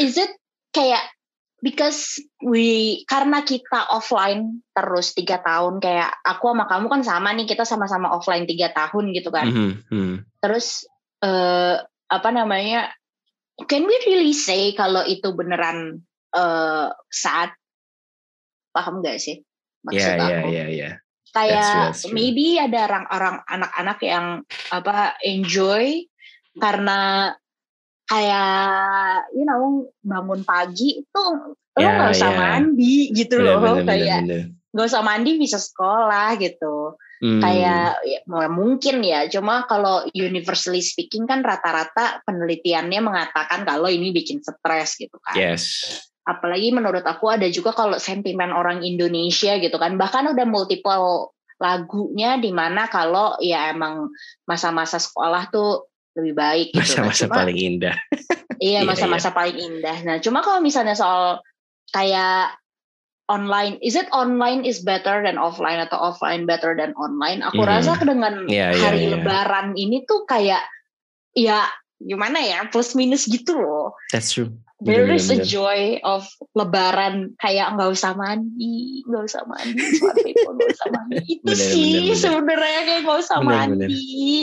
[0.00, 0.32] is it
[0.72, 1.04] kayak
[1.64, 7.48] because we karena kita offline terus tiga tahun kayak aku sama kamu kan sama nih
[7.48, 10.12] kita sama-sama offline tiga tahun gitu kan mm -hmm.
[10.44, 10.84] terus
[11.24, 11.80] uh,
[12.12, 12.92] apa namanya
[13.64, 16.04] can we really say kalau itu beneran
[16.36, 17.56] uh, saat
[18.74, 19.40] paham gak sih
[19.86, 20.28] maksud yeah, aku?
[20.28, 20.90] Iya iya iya
[21.34, 22.14] kayak that's true, that's true.
[22.14, 24.26] maybe ada orang-orang anak-anak yang
[24.70, 26.06] apa enjoy
[26.62, 27.34] karena
[28.06, 31.24] kayak you know bangun pagi itu
[31.74, 32.38] yeah, lo nggak usah yeah.
[32.38, 34.20] mandi gitu bener, loh bener, kayak
[34.74, 36.94] nggak usah mandi bisa sekolah gitu
[37.24, 37.42] hmm.
[37.42, 38.20] kayak ya,
[38.52, 45.16] mungkin ya cuma kalau universally speaking kan rata-rata penelitiannya mengatakan kalau ini bikin stres gitu
[45.18, 45.64] kan yes
[46.24, 50.00] apalagi menurut aku ada juga kalau sentimen orang Indonesia gitu kan.
[50.00, 54.10] Bahkan udah multiple lagunya di mana kalau ya emang
[54.48, 56.80] masa-masa sekolah tuh lebih baik gitu.
[56.80, 57.96] Masa-masa nah, paling indah.
[58.62, 59.36] Iya, iya masa-masa iya.
[59.36, 59.96] paling indah.
[60.06, 61.42] Nah cuma kalau misalnya soal
[61.90, 62.54] kayak
[63.26, 67.44] online is it online is better than offline atau offline better than online?
[67.44, 67.68] Aku mm.
[67.68, 69.20] rasa dengan yeah, iya, hari yeah, yeah.
[69.20, 70.64] lebaran ini tuh kayak
[71.34, 71.66] ya
[71.98, 73.98] gimana ya plus minus gitu loh.
[74.14, 77.38] That's true there is a joy of lebaran.
[77.38, 79.84] Kayak nggak usah mandi nggak usah mandi
[80.34, 81.18] nggak usah mandi.
[81.38, 83.98] Itu bener, sih sebenarnya kayak nggak usah bener, mandi.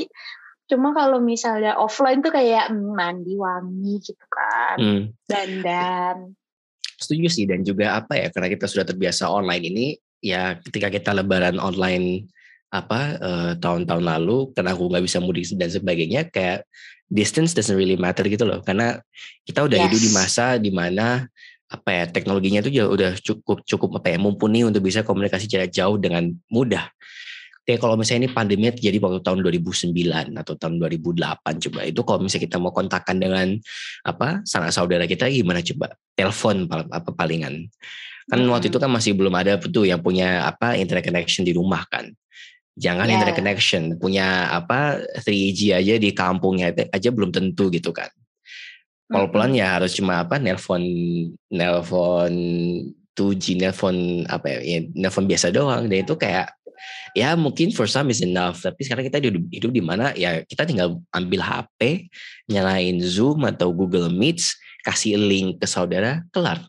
[0.07, 0.29] bener.
[0.71, 4.77] cuma kalau misalnya offline tuh kayak hmm, mandi wangi gitu kan.
[4.79, 5.03] Hmm.
[5.27, 6.31] dandan.
[6.95, 9.85] Setuju sih dan juga apa ya karena kita sudah terbiasa online ini
[10.21, 12.29] ya ketika kita lebaran online
[12.71, 16.63] apa uh, tahun-tahun lalu karena aku nggak bisa mudik dan sebagainya kayak
[17.11, 19.03] distance doesn't really matter gitu loh karena
[19.43, 19.83] kita udah yes.
[19.91, 21.27] hidup di masa di mana
[21.71, 25.95] apa ya teknologinya itu udah cukup cukup apa ya mumpuni untuk bisa komunikasi jarak jauh
[25.95, 26.91] dengan mudah.
[27.61, 29.93] Kayak kalau misalnya ini pandemi terjadi waktu tahun 2009
[30.33, 33.53] atau tahun 2008 coba itu kalau misalnya kita mau kontakkan dengan
[34.01, 37.69] apa sanak saudara kita gimana coba telepon apa palingan
[38.33, 38.49] kan hmm.
[38.49, 42.09] waktu itu kan masih belum ada tuh yang punya apa internet connection di rumah kan
[42.79, 43.13] Jangan yeah.
[43.19, 48.07] internet connection, punya apa 3G aja di kampungnya aja belum tentu gitu kan.
[49.11, 50.79] Kalau mm ya harus cuma apa nelpon
[51.51, 52.31] nelpon
[53.11, 56.47] 2G nelpon apa ya, ya nelpon biasa doang dan itu kayak
[57.11, 60.63] ya mungkin for some is enough tapi sekarang kita hidup, hidup di mana ya kita
[60.63, 62.07] tinggal ambil HP
[62.47, 64.41] nyalain Zoom atau Google Meet
[64.87, 66.63] kasih link ke saudara kelar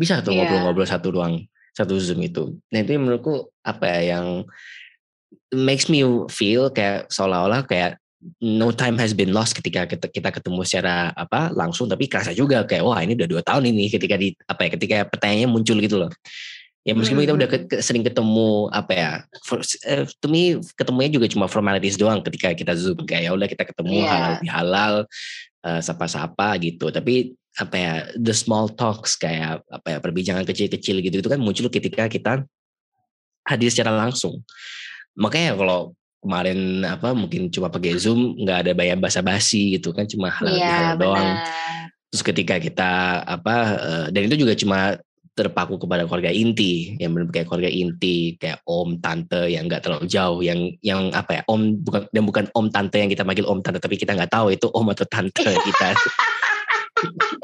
[0.00, 0.44] bisa tuh iya.
[0.44, 0.96] ngobrol-ngobrol yeah.
[0.96, 1.44] satu ruang
[1.76, 4.48] satu Zoom itu nah itu menurutku apa ya yang
[5.54, 8.00] makes me feel kayak seolah-olah kayak
[8.42, 12.66] no time has been lost ketika kita, kita ketemu secara apa langsung tapi kerasa juga
[12.66, 15.96] kayak wah ini udah dua tahun ini ketika di apa ya ketika pertanyaannya muncul gitu
[16.00, 16.10] loh
[16.86, 17.26] ya meskipun hmm.
[17.26, 19.10] kita udah ke, ke, sering ketemu apa ya
[19.42, 23.48] for, uh, to me ketemunya juga cuma formalities doang ketika kita zoom kayak ya udah
[23.50, 24.10] kita ketemu yeah.
[24.10, 24.94] halal halal
[25.66, 31.24] uh, sapa-sapa gitu tapi apa ya the small talks kayak apa ya perbincangan kecil-kecil gitu
[31.24, 32.46] itu kan muncul ketika kita
[33.46, 34.42] hadir secara langsung
[35.16, 40.28] makanya kalau kemarin apa mungkin cuma pakai zoom nggak ada bayar basa-basi gitu kan cuma
[40.28, 41.38] hal iya, hal doang.
[42.10, 44.98] terus ketika kita apa uh, dan itu juga cuma
[45.36, 50.08] terpaku kepada keluarga inti yang benar kayak keluarga inti kayak om tante yang nggak terlalu
[50.08, 53.60] jauh yang yang apa ya om bukan dan bukan om tante yang kita panggil om
[53.60, 55.90] tante tapi kita nggak tahu itu om atau tante kita.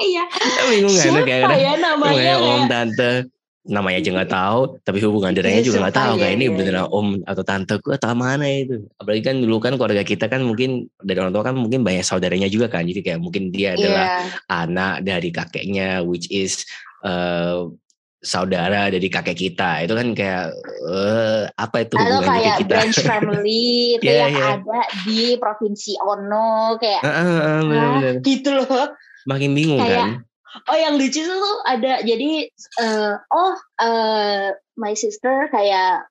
[0.00, 0.24] Iya.
[0.72, 3.28] Bingung kan kayak ya namanya om tante
[3.62, 6.54] namanya aja nggak tahu tapi hubungan darahnya juga nggak tahu kayak ini iya.
[6.58, 10.90] beneran om atau tanteku atau mana itu apalagi kan dulu kan keluarga kita kan mungkin
[10.98, 14.26] dari orang tua kan mungkin banyak saudaranya juga kan jadi kayak mungkin dia adalah yeah.
[14.50, 16.66] anak dari kakeknya which is
[17.06, 17.70] uh,
[18.18, 20.50] saudara dari kakek kita itu kan kayak
[20.90, 23.66] uh, apa itu Atau kayak kita branch family
[23.98, 24.54] itu yeah, yang yeah.
[24.58, 28.14] ada di provinsi Ono kayak uh, uh, uh, bener -bener.
[28.26, 28.90] gitu loh
[29.22, 30.10] makin bingung kayak, kan
[30.68, 32.48] oh yang lucu tuh ada jadi
[32.80, 36.08] uh, oh uh, my sister kayak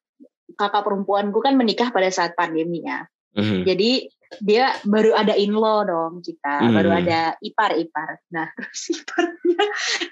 [0.58, 3.06] kakak perempuanku kan menikah pada saat pandemi ya
[3.38, 3.62] mm-hmm.
[3.64, 3.92] jadi
[4.40, 6.72] dia baru ada in-law dong kita hmm.
[6.72, 9.64] baru ada ipar-ipar nah terus iparnya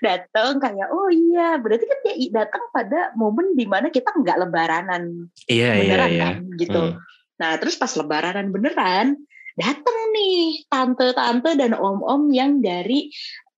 [0.03, 5.31] datang kayak oh iya berarti kan dia datang pada momen di mana kita nggak lebaranan
[5.47, 6.19] iya, iya beneran iya, iya.
[6.19, 6.95] kan gitu hmm.
[7.39, 9.15] nah terus pas lebaranan beneran
[9.55, 13.11] datang nih tante-tante dan om-om yang dari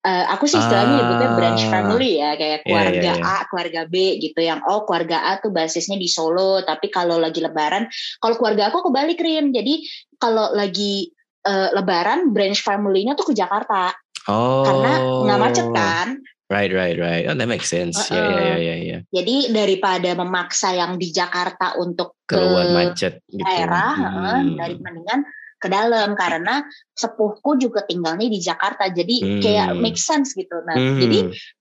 [0.05, 1.69] uh, aku sih istilahnya nyebutnya branch ah.
[1.69, 3.41] family ya kayak iya, keluarga yeah, yeah, yeah.
[3.43, 7.39] A, keluarga B gitu yang oh keluarga A tuh basisnya di Solo tapi kalau lagi
[7.39, 7.87] lebaran
[8.19, 9.73] kalau keluarga aku kebalik Rim jadi
[10.21, 11.09] kalau lagi
[11.45, 13.93] uh, lebaran branch family-nya tuh ke Jakarta.
[14.29, 14.65] Oh.
[14.65, 16.07] Karena nggak macet kan.
[16.51, 17.31] Right, right, right.
[17.31, 17.95] Oh, that makes sense.
[18.11, 18.19] Uh.
[18.19, 19.01] Yeah, yeah, yeah, yeah.
[19.07, 23.39] Jadi daripada memaksa yang di Jakarta untuk keluar ke macet gitu.
[23.39, 24.59] daerah, hmm.
[24.59, 25.23] dari mendingan
[25.62, 26.65] ke dalam karena
[26.97, 29.41] sepuhku juga tinggalnya di Jakarta jadi hmm.
[29.45, 30.97] kayak make sense gitu nah hmm.
[30.97, 31.19] jadi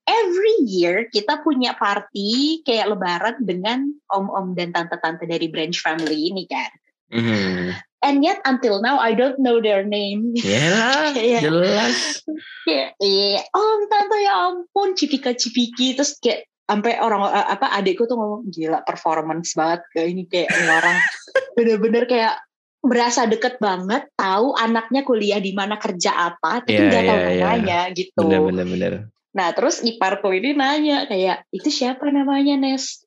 [0.08, 6.48] every year kita punya party kayak lebaran dengan om-om dan tante-tante dari branch family ini
[6.48, 6.72] kan
[7.12, 7.76] hmm.
[8.00, 11.44] and yet until now I don't know their name yeah, yeah.
[11.44, 12.24] jelas
[12.64, 13.44] kayak yeah.
[13.52, 18.86] om tante ya ampun cipika cipiki terus kayak sampai orang apa adikku tuh ngomong gila
[18.86, 20.96] performance banget kayak ini kayak orang
[21.58, 22.38] bener-bener kayak
[22.80, 27.20] berasa deket banget tahu anaknya kuliah di mana kerja apa tapi iya, nggak yeah, tahu
[27.20, 27.96] yeah, namanya yeah.
[27.96, 28.92] gitu bener, bener, bener.
[29.36, 33.04] nah terus iparku ini nanya kayak itu siapa namanya Nes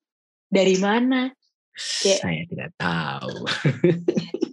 [0.54, 1.34] dari mana
[1.74, 3.36] kayak, saya tidak tahu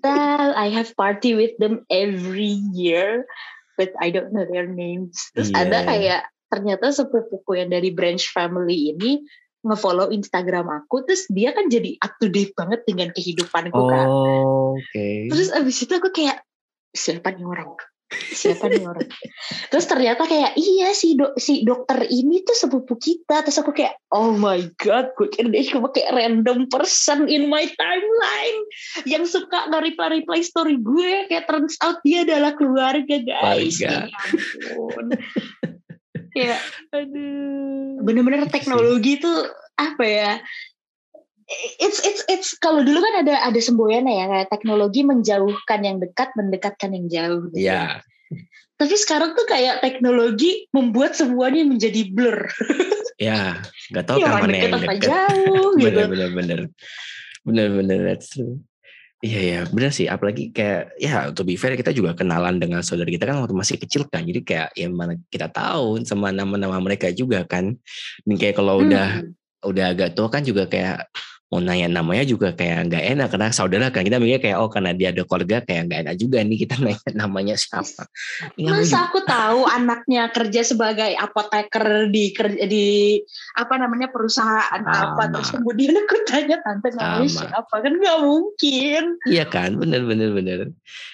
[0.08, 3.28] tahu I have party with them every year
[3.76, 5.68] but I don't know their names terus yeah.
[5.68, 9.20] ada kayak ternyata sepupuku yang dari branch family ini
[9.60, 14.06] ngefollow Instagram aku terus dia kan jadi up to date banget dengan kehidupanku oh, kan.
[14.80, 15.28] Okay.
[15.28, 16.40] Terus abis itu aku kayak
[16.96, 17.76] siapa nih orang?
[18.10, 19.06] Siapa nih orang?
[19.70, 23.46] Terus ternyata kayak iya si dok si dokter ini tuh sepupu kita.
[23.46, 27.70] Terus aku kayak oh my god, gue kira dia cuma kayak random person in my
[27.70, 28.60] timeline
[29.06, 31.30] yang suka nge-reply reply story gue.
[31.30, 33.78] Kayak turns out dia adalah keluarga guys.
[33.78, 34.10] Ya
[36.36, 36.56] ya
[36.94, 40.32] aduh bener-bener teknologi tuh apa ya
[41.82, 46.30] it's it's it's kalau dulu kan ada ada semboyannya ya kayak teknologi menjauhkan yang dekat
[46.38, 47.66] mendekatkan yang jauh gitu.
[47.66, 48.06] Iya.
[48.78, 52.48] Tapi sekarang tuh kayak teknologi membuat semuanya menjadi blur.
[53.20, 53.60] ya,
[53.92, 54.96] nggak tahu ya, kan mana yang dekat.
[55.04, 55.84] Jauh, gitu.
[55.84, 56.60] bener, bener bener
[57.44, 58.62] bener bener that's true.
[59.20, 60.08] Iya ya, benar sih.
[60.08, 63.76] Apalagi kayak ya to be fair kita juga kenalan dengan saudara kita kan waktu masih
[63.76, 64.24] kecil kan.
[64.24, 67.76] Jadi kayak ya mana kita tahu sama nama-nama mereka juga kan.
[68.24, 68.84] Ini kayak kalau hmm.
[68.88, 69.08] udah
[69.60, 71.04] udah agak tua kan juga kayak
[71.50, 74.94] mau nanya namanya juga kayak nggak enak karena saudara kan kita mikir kayak oh karena
[74.94, 78.06] dia ada keluarga kayak nggak enak juga nih kita nanya namanya siapa.
[78.54, 82.30] Ya, Masa aku tahu anaknya kerja sebagai apoteker di
[82.70, 82.88] di
[83.58, 85.18] apa namanya perusahaan Sama.
[85.18, 89.02] apa terus kemudian aku tanya tante namanya siapa kan nggak mungkin.
[89.26, 90.58] Iya kan bener bener bener.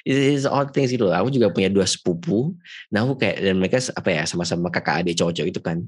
[0.05, 1.09] It's, all things itu.
[1.09, 2.53] Aku juga punya dua sepupu.
[2.93, 5.81] Nah aku kayak dan mereka apa ya sama-sama kakak adik cowok itu kan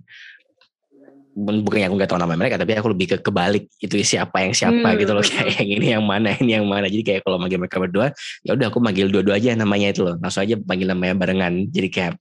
[1.39, 4.89] bukan aku nggak tahu nama mereka tapi aku lebih ke kebalik itu siapa yang siapa
[4.91, 4.99] hmm.
[4.99, 6.91] gitu loh kayak yang ini yang mana ini yang mana.
[6.91, 8.07] Jadi kayak kalau manggil mereka berdua
[8.43, 10.19] ya udah aku manggil dua-dua aja namanya itu loh.
[10.19, 11.71] Langsung aja panggil namanya barengan.
[11.71, 12.13] Jadi kayak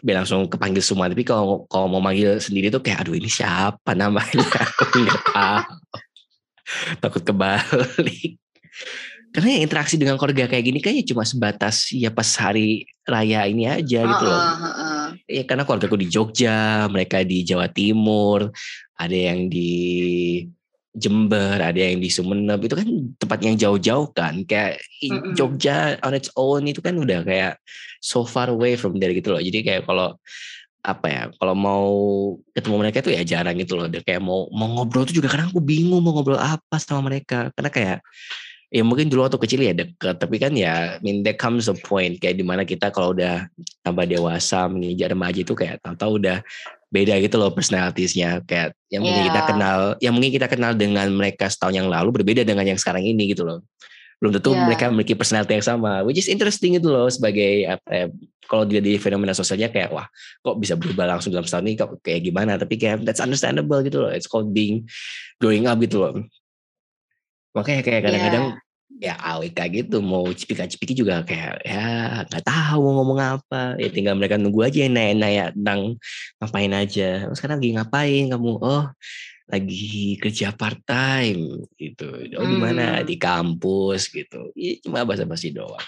[0.00, 1.10] biar langsung kepanggil semua.
[1.10, 4.46] Tapi kalau kalau mau manggil sendiri tuh kayak aduh ini siapa namanya?
[4.86, 5.76] Aku nggak tahu.
[7.02, 8.38] Takut kebalik
[9.36, 14.00] karena interaksi dengan keluarga kayak gini kayaknya cuma sebatas ya pas hari raya ini aja
[14.08, 14.40] gitu loh.
[14.40, 15.06] Uh, uh, uh.
[15.28, 18.48] Ya karena keluarga aku di Jogja, mereka di Jawa Timur,
[18.96, 19.68] ada yang di
[20.96, 22.88] Jember, ada yang di Sumeneb, itu kan
[23.20, 24.40] tempat yang jauh-jauh kan.
[24.48, 27.60] Kayak uh, Jogja on its own itu kan udah kayak
[28.00, 29.42] so far away from there gitu loh.
[29.44, 30.16] Jadi kayak kalau
[30.80, 31.86] apa ya kalau mau
[32.56, 33.84] ketemu mereka itu ya jarang gitu loh.
[33.84, 37.52] Udah kayak mau mau ngobrol tuh juga kadang aku bingung mau ngobrol apa sama mereka
[37.52, 37.98] karena kayak
[38.66, 41.76] ya mungkin dulu waktu kecil ya deket tapi kan ya I mean there comes a
[41.86, 43.46] point kayak di mana kita kalau udah
[43.86, 46.42] tambah dewasa menginjak remaja itu kayak tahu-tahu udah
[46.90, 48.42] beda gitu loh personalitiesnya.
[48.46, 49.48] Kayak yang mungkin kita iya.
[49.48, 53.34] kenal yang mungkin kita kenal dengan mereka setahun yang lalu berbeda dengan yang sekarang ini
[53.34, 53.62] gitu loh.
[54.18, 54.64] Belum tentu yeah.
[54.64, 58.06] mereka memiliki personality yang sama which is interesting itu loh sebagai apa ya,
[58.48, 60.08] kalau dia di fenomena sosialnya kayak wah
[60.40, 61.74] kok bisa berubah langsung dalam setahun ini?
[61.76, 62.56] Kok kayak gimana?
[62.56, 64.10] Tapi kayak that's understandable gitu loh.
[64.10, 64.88] It's called being
[65.38, 66.26] growing up gitu loh
[67.56, 68.46] Makanya kayak kadang-kadang
[69.00, 69.16] yeah.
[69.16, 71.86] ya AWK gitu mau cipika-cipiki juga kayak ya
[72.28, 73.80] nggak tahu mau ngomong apa.
[73.80, 75.80] Ya tinggal mereka nunggu aja yang nanya-nanya tentang
[76.36, 77.24] ngapain aja.
[77.26, 78.52] Oh, sekarang lagi ngapain kamu?
[78.60, 78.84] Oh
[79.46, 82.10] lagi kerja part time gitu.
[82.36, 83.06] Oh di mana hmm.
[83.06, 84.50] di kampus gitu.
[84.58, 85.82] Ya, cuma basa-basi doang.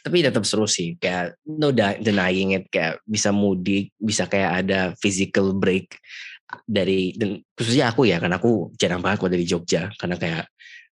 [0.00, 5.52] Tapi tetap seru sih kayak no denying it kayak bisa mudik bisa kayak ada physical
[5.52, 5.92] break
[6.66, 9.82] dari dan khususnya aku ya karena aku jarang banget keluar dari Jogja.
[9.96, 10.44] Karena kayak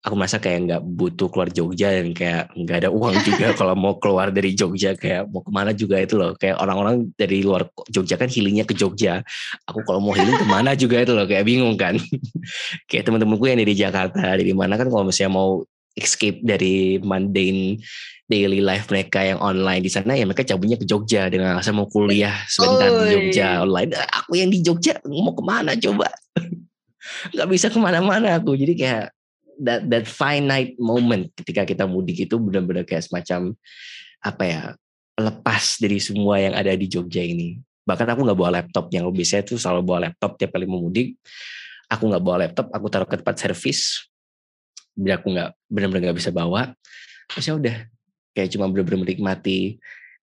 [0.04, 3.94] aku merasa kayak nggak butuh keluar Jogja dan kayak nggak ada uang juga kalau mau
[3.98, 4.98] keluar dari Jogja.
[4.98, 6.34] Kayak mau ke mana juga itu loh.
[6.38, 9.22] Kayak orang-orang dari luar Jogja kan healingnya ke Jogja.
[9.70, 11.96] Aku kalau mau healing ke mana juga itu loh kayak bingung kan.
[12.90, 15.64] Kayak teman-temanku yang dari Jakarta dari mana kan kalau misalnya mau
[15.94, 17.78] escape dari mundane
[18.34, 21.86] daily life mereka yang online di sana ya mereka cabutnya ke Jogja dengan alasan mau
[21.86, 23.94] kuliah sebentar oh, di Jogja online.
[24.10, 26.10] Aku yang di Jogja mau ke mana coba?
[27.38, 28.58] Nggak bisa ke mana-mana aku.
[28.58, 29.14] Jadi kayak
[29.62, 33.54] that that finite moment ketika kita mudik itu benar-benar kayak semacam
[34.26, 34.62] apa ya
[35.14, 37.62] lepas dari semua yang ada di Jogja ini.
[37.86, 38.90] Bahkan aku nggak bawa laptop.
[38.90, 41.22] Yang biasanya tuh selalu bawa laptop tiap kali mau mudik.
[41.86, 44.10] Aku nggak bawa laptop aku taruh ke tempat servis.
[44.98, 46.74] Biar aku nggak benar-benar nggak bisa bawa.
[47.30, 47.93] Terus ya udah
[48.34, 49.78] kayak cuma benar-benar menikmati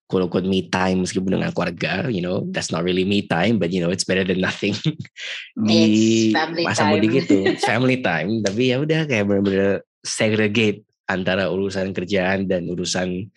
[0.06, 3.74] quote unquote me time meskipun dengan keluarga, you know, that's not really me time, but
[3.74, 4.74] you know, it's better than nothing
[5.68, 6.30] di
[6.62, 8.38] masa mudik itu, family time.
[8.46, 13.30] Tapi ya udah kayak benar-benar segregate antara urusan kerjaan dan urusan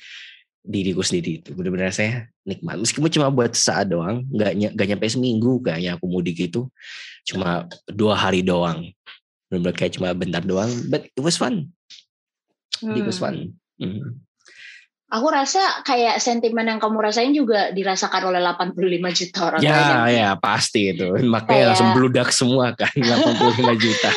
[0.70, 5.64] diriku sendiri itu benar-benar saya nikmat meskipun cuma buat saat doang nggak nggak nyampe seminggu
[5.66, 6.68] kayaknya aku mudik itu
[7.26, 8.92] cuma dua hari doang
[9.48, 11.72] benar-benar kayak cuma bentar doang but it was fun
[12.84, 12.94] hmm.
[12.94, 13.24] it was hmm.
[13.24, 13.36] fun
[13.82, 14.20] mm.
[15.10, 19.62] Aku rasa kayak sentimen yang kamu rasain juga dirasakan oleh 85 juta orang.
[19.66, 20.22] Ya, lain.
[20.22, 21.10] ya pasti itu.
[21.34, 22.94] Makanya kayak, langsung bludak semua kan
[23.26, 24.10] 85 juta.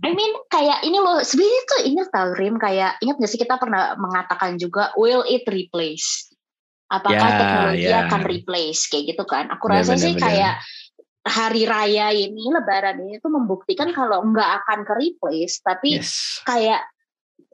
[0.00, 3.60] I mean kayak ini loh, sebenarnya tuh ingat tau Rim, kayak ingat gak sih kita
[3.60, 6.32] pernah mengatakan juga will it replace?
[6.88, 7.98] Apakah ya, teknologi ya.
[8.08, 9.52] akan replace kayak gitu kan?
[9.52, 10.24] Aku rasa bener, sih bener.
[10.24, 10.54] kayak
[11.22, 16.42] hari raya ini lebaran ini tuh membuktikan kalau nggak akan ke replace tapi yes.
[16.42, 16.82] kayak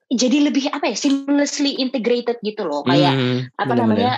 [0.08, 4.12] jadi lebih apa ya seamlessly integrated gitu loh kayak hmm, apa bener, namanya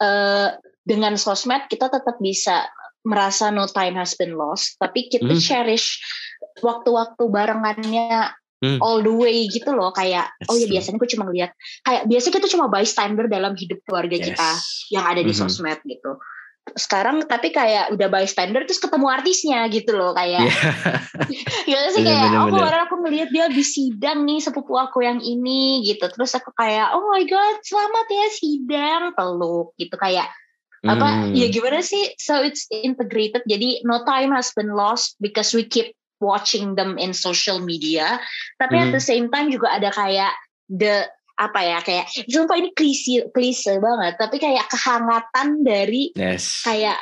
[0.00, 0.48] uh,
[0.84, 2.68] dengan sosmed kita tetap bisa
[3.06, 5.40] merasa no time has been lost tapi kita hmm.
[5.40, 5.98] cherish
[6.60, 8.78] waktu-waktu barengannya hmm.
[8.84, 11.50] all the way gitu loh kayak That's oh ya biasanya gue cuma lihat
[11.86, 14.26] kayak biasanya kita cuma bystander dalam hidup keluarga yes.
[14.32, 14.48] kita
[14.92, 15.48] yang ada di mm -hmm.
[15.48, 16.20] sosmed gitu
[16.74, 21.86] sekarang tapi kayak udah bystander terus ketemu artisnya gitu loh kayak yeah.
[21.86, 25.22] gitu sih kayak bener, oh kemarin aku ngeliat dia di sidang nih sepupu aku yang
[25.22, 30.26] ini gitu terus aku kayak oh my god selamat ya sidang peluk gitu kayak
[30.82, 30.90] hmm.
[30.90, 35.62] apa ya gimana sih so it's integrated jadi no time has been lost because we
[35.62, 38.18] keep watching them in social media
[38.58, 38.84] tapi hmm.
[38.84, 40.34] at the same time juga ada kayak
[40.66, 46.64] the apa ya kayak sumpah ini klise klise banget tapi kayak kehangatan dari yes.
[46.64, 46.96] kayak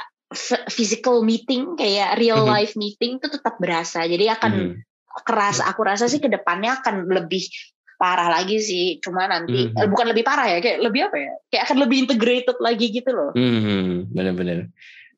[0.67, 2.55] physical meeting kayak real mm -hmm.
[2.59, 5.23] life meeting itu tetap berasa jadi akan mm -hmm.
[5.23, 7.47] keras aku rasa sih ke depannya akan lebih
[7.95, 9.87] parah lagi sih cuma nanti mm -hmm.
[9.87, 13.31] bukan lebih parah ya kayak lebih apa ya kayak akan lebih integrated lagi gitu loh
[13.39, 13.87] mm -hmm.
[14.11, 14.59] bener-bener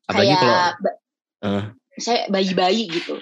[0.05, 0.57] apalagi kalau
[1.41, 1.63] uh.
[1.97, 3.17] saya bayi-bayi gitu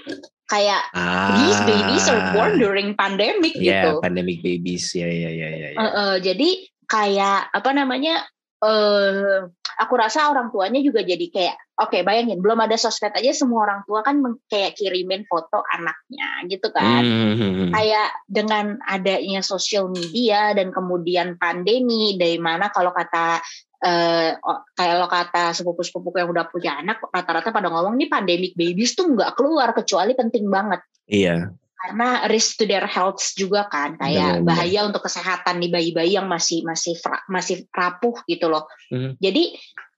[0.45, 4.01] kayak ah, these babies are born during pandemic yeah, gitu.
[4.01, 5.69] pandemic babies ya ya ya ya.
[5.73, 6.49] Uh, uh, jadi
[6.85, 8.21] kayak apa namanya?
[8.65, 9.45] Uh,
[9.77, 13.67] aku rasa orang tuanya juga jadi kayak oke okay, bayangin belum ada sosmed aja semua
[13.67, 17.03] orang tua kan kayak kirimin foto anaknya gitu kan.
[17.03, 17.69] Mm-hmm.
[17.75, 23.43] Kayak dengan adanya sosial media dan kemudian pandemi dari mana kalau kata
[23.83, 24.39] eh,
[24.73, 29.35] kalau kata sepupu-sepupu yang udah punya anak rata-rata pada ngomong nih pandemic babies tuh nggak
[29.35, 30.81] keluar kecuali penting banget.
[31.05, 31.53] Iya.
[31.85, 34.89] Karena risk to their health juga kan kayak bener, bahaya bener.
[34.89, 36.97] untuk kesehatan nih bayi-bayi yang masih masih
[37.29, 38.65] masih rapuh gitu loh.
[38.89, 39.21] Mm.
[39.21, 39.53] Jadi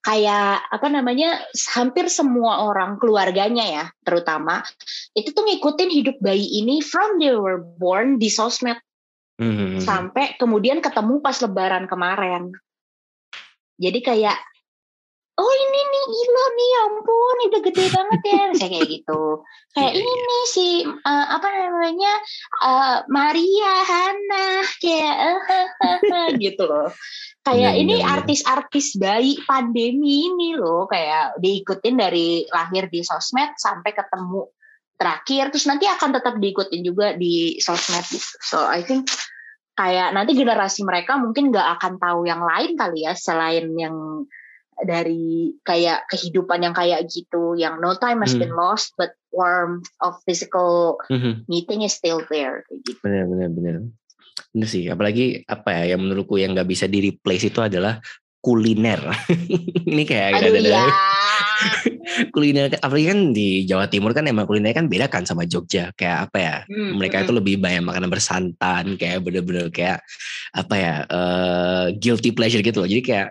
[0.07, 1.35] kayak apa namanya
[1.75, 4.63] hampir semua orang keluarganya ya terutama
[5.11, 8.79] itu tuh ngikutin hidup bayi ini from they were born di sosmed
[9.35, 9.83] mm-hmm.
[9.83, 12.55] sampai kemudian ketemu pas lebaran kemarin
[13.75, 14.37] jadi kayak
[15.37, 18.43] oh ini nih Ilo nih ya ampun udah gede banget ya.
[18.57, 19.21] Saya kayak gitu.
[19.77, 20.25] Kayak yeah, ini yeah.
[20.25, 22.13] nih si uh, apa namanya
[22.65, 24.47] uh, Maria Hana
[24.81, 25.17] kayak
[25.85, 26.89] uh, gitu loh.
[27.45, 34.51] Kayak ini artis-artis bayi pandemi ini loh kayak diikutin dari lahir di sosmed sampai ketemu
[34.99, 35.53] terakhir.
[35.55, 38.35] Terus nanti akan tetap diikutin juga di sosmed gitu.
[38.43, 39.07] So I think
[39.77, 44.25] kayak nanti generasi mereka mungkin nggak akan tahu yang lain kali ya selain yang
[44.85, 48.45] dari kayak kehidupan yang kayak gitu yang no time has hmm.
[48.45, 51.41] been lost but warmth of physical hmm.
[51.49, 52.97] meeting is still there gitu.
[53.01, 53.73] Benar benar benar.
[54.53, 57.97] Bener sih, apalagi apa ya yang menurutku yang nggak bisa di replace itu adalah
[58.41, 59.01] kuliner.
[59.91, 60.85] ini kayak Aduh, ada, ya.
[62.33, 65.91] kuliner apalagi kan di Jawa Timur kan emang kuliner kan beda kan sama Jogja.
[65.93, 67.25] Kayak apa ya hmm, mereka hmm.
[67.27, 70.01] itu lebih banyak makanan bersantan kayak bener-bener kayak
[70.55, 72.89] apa ya uh, guilty pleasure gitu loh.
[72.89, 73.27] Jadi kayak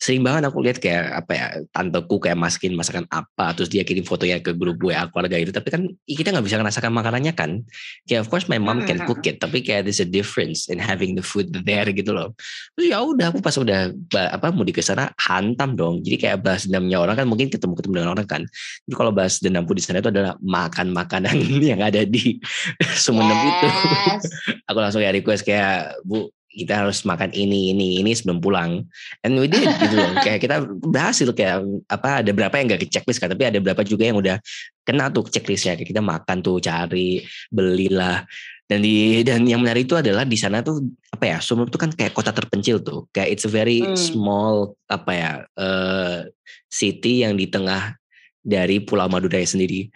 [0.00, 4.04] sering banget aku lihat kayak apa ya tanteku kayak masukin masakan apa terus dia kirim
[4.06, 7.62] fotonya ke grup gue keluarga itu tapi kan kita nggak bisa ngerasakan makanannya kan.
[8.08, 11.16] Kayak of course my mom can cook it tapi kayak there's a difference in having
[11.16, 12.32] the food there gitu loh.
[12.76, 13.92] Terus ya udah aku pas udah
[14.32, 16.00] apa mau di ke sana hantam dong.
[16.04, 18.42] Jadi kayak bahas dendamnya orang kan mungkin ketemu ketemu dengan orang kan.
[18.86, 21.36] Jadi kalau bahas dendamku di sana itu adalah makan makanan
[21.70, 22.40] yang ada di
[23.04, 23.48] Sumeneb yes.
[23.48, 23.68] itu
[24.68, 28.82] aku langsung ya request kayak bu kita harus makan ini ini ini sebelum pulang.
[29.22, 30.10] And we did gitu loh.
[30.18, 33.86] Kayak kita berhasil kayak apa ada berapa yang nggak ke checklist kan tapi ada berapa
[33.86, 34.42] juga yang udah
[34.82, 35.78] kena tuh checklistnya.
[35.78, 38.26] Kayak kita makan tuh cari belilah.
[38.68, 41.90] Dan di dan yang menarik itu adalah di sana tuh apa ya Sumeneb itu kan
[41.94, 43.06] kayak kota terpencil tuh.
[43.14, 43.96] Kayak it's a very hmm.
[43.96, 46.26] small apa ya uh,
[46.68, 47.96] city yang di tengah
[48.44, 49.88] dari Pulau Madura sendiri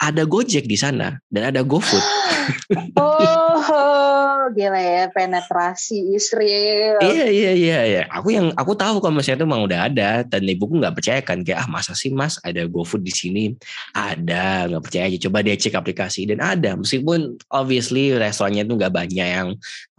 [0.00, 2.00] ada Gojek di sana dan ada GoFood.
[2.96, 7.04] oh, gila ya penetrasi Israel.
[7.04, 8.02] iya iya iya iya.
[8.08, 11.44] Aku yang aku tahu kalau misalnya itu memang udah ada dan ibuku nggak percaya kan
[11.44, 13.44] kayak ah masa sih mas ada GoFood di sini
[13.92, 18.94] ada nggak percaya aja coba dia cek aplikasi dan ada meskipun obviously restorannya itu nggak
[18.96, 19.48] banyak yang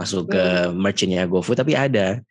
[0.02, 0.82] masuk ke hmm.
[0.82, 2.26] merchantnya GoFood tapi ada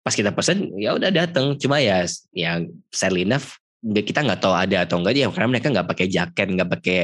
[0.00, 4.84] pas kita pesen ya udah datang cuma ya yang sadly enough kita nggak tahu ada
[4.84, 7.00] atau enggak dia karena mereka nggak pakai jaket nggak pakai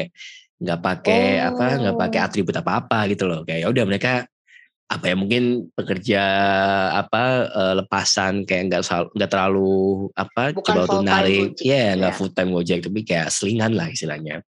[0.57, 1.49] nggak pakai oh.
[1.53, 4.25] apa nggak pakai atribut apa apa gitu loh kayak ya udah mereka
[4.87, 6.23] apa ya mungkin pekerja
[6.95, 12.17] apa uh, lepasan kayak nggak nggak terlalu apa Bukan coba untuk narik ya nggak ya.
[12.17, 14.47] full time gojek tapi kayak selingan lah istilahnya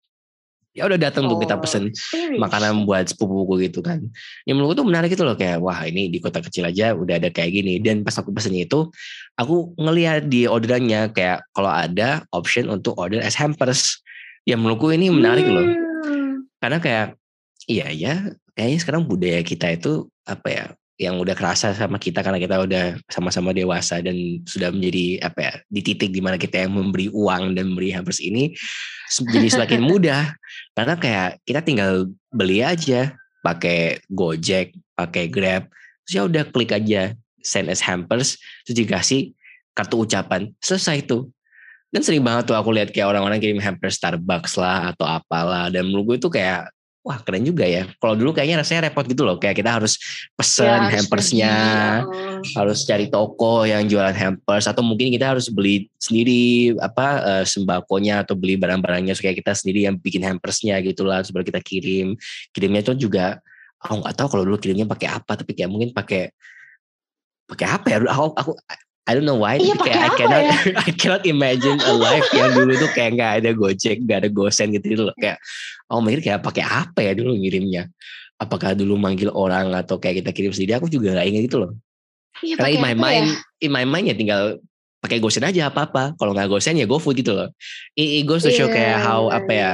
[0.75, 2.37] ya udah datang oh, tuh kita pesen serious.
[2.43, 4.03] makanan buat sepupuku gitu kan
[4.43, 7.31] yang menurutku tuh menarik itu loh kayak wah ini di kota kecil aja udah ada
[7.31, 8.91] kayak gini dan pas aku pesennya itu
[9.39, 14.03] aku ngelihat di orderannya kayak kalau ada option untuk order as hampers
[14.51, 15.55] yang menurutku ini menarik hmm.
[15.55, 15.67] loh
[16.59, 17.09] karena kayak
[17.71, 18.15] iya ya
[18.59, 22.85] kayaknya sekarang budaya kita itu apa ya yang udah kerasa sama kita karena kita udah
[23.11, 27.59] sama-sama dewasa dan sudah menjadi apa ya di titik di mana kita yang memberi uang
[27.59, 28.55] dan memberi hampers ini
[29.11, 30.31] jadi semakin mudah
[30.79, 33.11] karena kayak kita tinggal beli aja
[33.45, 35.69] pakai Gojek, pakai Grab,
[36.09, 37.13] terus ya udah klik aja
[37.45, 39.37] send as hampers, terus dikasih
[39.77, 41.29] kartu ucapan, selesai tuh.
[41.93, 45.87] Dan sering banget tuh aku lihat kayak orang-orang kirim hampers Starbucks lah atau apalah dan
[45.87, 46.67] menurut gue itu kayak
[47.05, 47.85] wah keren juga ya.
[48.01, 50.01] Kalau dulu kayaknya rasanya repot gitu loh, kayak kita harus
[50.33, 51.55] pesen ya, hampersnya,
[52.09, 57.45] harus, harus cari toko yang jualan hampers atau mungkin kita harus beli sendiri apa uh,
[57.45, 62.17] sembakonya atau beli barang-barangnya supaya kita sendiri yang bikin hampersnya gitulah supaya kita kirim.
[62.57, 63.37] Kirimnya itu juga
[63.85, 66.33] aku nggak tahu kalau dulu kirimnya pakai apa, tapi kayak mungkin pakai
[67.45, 67.97] pakai apa ya?
[68.17, 68.51] Aku, aku
[69.05, 69.61] I don't know why.
[69.61, 70.57] Iya, kayak I cannot ya?
[70.89, 74.73] I cannot imagine a life yang dulu tuh kayak nggak ada Gojek, nggak ada GoSend
[74.81, 75.17] gitu, gitu loh.
[75.21, 75.45] Kayak
[75.93, 77.93] oh mikir kayak pakai apa ya dulu ngirimnya?
[78.41, 80.81] Apakah dulu manggil orang atau kayak kita kirim sendiri?
[80.81, 81.73] Aku juga nggak ingat gitu loh.
[82.41, 83.65] Iya, Karena in my mind, ya?
[83.69, 84.43] in my mind ya tinggal
[85.05, 86.17] pakai GoSend aja apa-apa.
[86.17, 87.53] Kalau nggak GoSend ya GoFood gitu loh.
[87.93, 88.97] It, it goes to show yeah.
[88.97, 89.71] kayak how apa ya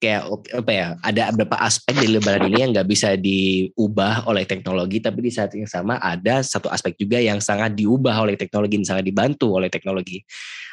[0.00, 0.22] kayak
[0.56, 5.20] apa ya ada beberapa aspek di lebaran ini yang nggak bisa diubah oleh teknologi tapi
[5.20, 9.04] di saat yang sama ada satu aspek juga yang sangat diubah oleh teknologi dan sangat
[9.04, 10.24] dibantu oleh teknologi.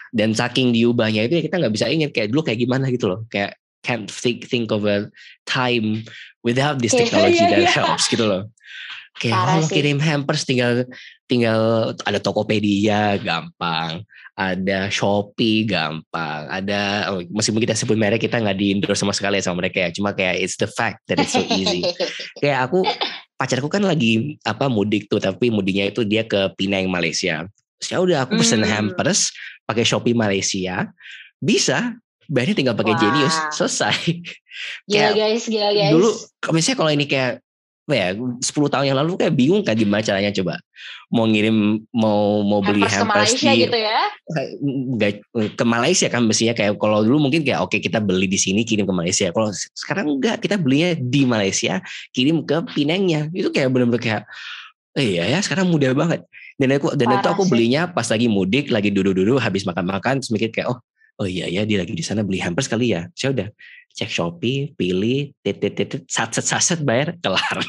[0.08, 2.88] Dan saking diubahnya itu ya kita nggak bisa ingat kayak dulu kayak gimana?
[2.88, 3.28] gitu loh.
[3.28, 5.12] Kayak can't think think of a
[5.48, 6.04] time
[6.44, 7.72] without this technology yeah, that yeah.
[7.72, 8.52] helps gitu loh
[9.18, 10.86] kayak Parah oh kirim hampers tinggal
[11.26, 14.06] tinggal ada Tokopedia gampang
[14.38, 19.42] ada Shopee gampang, ada oh, meskipun kita sebut merek kita nggak di endorse sama sekali
[19.42, 21.82] sama mereka ya, cuma kayak it's the fact that it's so easy.
[22.46, 22.86] kayak aku
[23.34, 27.50] pacarku kan lagi apa mudik tuh, tapi mudiknya itu dia ke Penang Malaysia.
[27.82, 28.70] Terus ya udah aku pesen hmm.
[28.70, 29.34] hampers
[29.66, 30.86] pakai Shopee Malaysia,
[31.42, 31.98] bisa
[32.30, 34.22] bayarnya tinggal pakai Genius selesai.
[34.90, 35.94] Gila guys, gila guys.
[35.94, 36.10] Dulu
[36.54, 37.46] misalnya kalau ini kayak
[37.96, 40.60] ya 10 tahun yang lalu kayak bingung kan gimana caranya coba.
[41.08, 44.02] Mau ngirim mau mau beli hampers, ke Malaysia di, gitu ya?
[45.00, 45.12] Gak,
[45.56, 48.68] ke Malaysia kan mestinya kayak kalau dulu mungkin kayak oke okay, kita beli di sini
[48.68, 49.32] kirim ke Malaysia.
[49.32, 51.80] Kalau sekarang enggak kita belinya di Malaysia
[52.12, 53.32] kirim ke Pinangnya.
[53.32, 54.22] Itu kayak benar-benar kayak
[55.00, 56.28] eh, iya ya sekarang mudah banget.
[56.60, 60.34] Dan aku dan Parah itu aku belinya pas lagi mudik lagi duduk-duduk habis makan-makan terus
[60.34, 60.82] mikir kayak oh
[61.18, 63.48] oh iya ya dia lagi di sana beli hampers kali ya saya udah
[63.98, 67.66] cek Shopee, pilih, titit titit, saset saset bayar, kelar.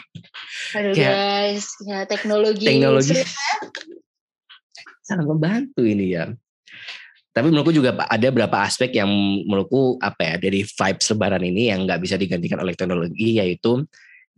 [0.76, 2.68] Aduh Kayak, guys, ya teknologi.
[2.68, 3.16] Teknologi
[5.09, 6.28] sangat membantu ini ya.
[7.32, 9.09] Tapi menurutku juga ada beberapa aspek yang
[9.49, 13.88] menurutku apa ya dari vibes Lebaran ini yang nggak bisa digantikan oleh teknologi yaitu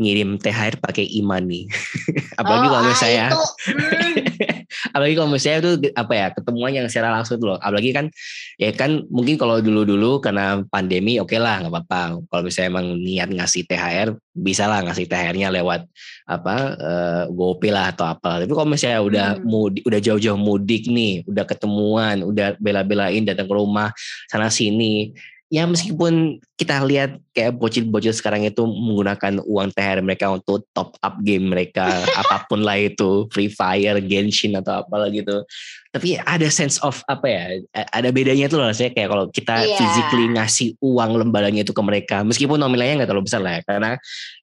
[0.01, 1.69] ngirim THR pakai e-money.
[2.41, 3.37] apalagi oh, kalau misalnya ah,
[3.69, 4.97] hmm.
[4.97, 7.59] apalagi kalau misalnya itu apa ya ketemuan yang secara langsung tuh loh.
[7.61, 8.09] Apalagi kan
[8.57, 12.25] ya kan mungkin kalau dulu-dulu karena pandemi oke okay lah nggak apa-apa.
[12.33, 15.85] Kalau misalnya emang niat ngasih THR bisa lah ngasih THR-nya lewat
[16.25, 18.41] apa uh, GoPay lah atau apa.
[18.41, 19.45] Tapi kalau misalnya udah hmm.
[19.45, 23.93] mudik, udah jauh-jauh mudik nih, udah ketemuan, udah bela-belain datang ke rumah
[24.33, 25.13] sana sini
[25.51, 31.19] ya meskipun kita lihat kayak bocil-bocil sekarang itu menggunakan uang THR mereka untuk top up
[31.27, 31.91] game mereka
[32.23, 35.43] apa pun lah itu Free Fire, Genshin atau apalah gitu.
[35.91, 37.43] Tapi ada sense of apa ya?
[37.91, 39.75] Ada bedanya tuh loh saya kayak kalau kita yeah.
[39.75, 43.91] physically ngasih uang lembarannya itu ke mereka meskipun nominalnya nggak terlalu besar lah ya, karena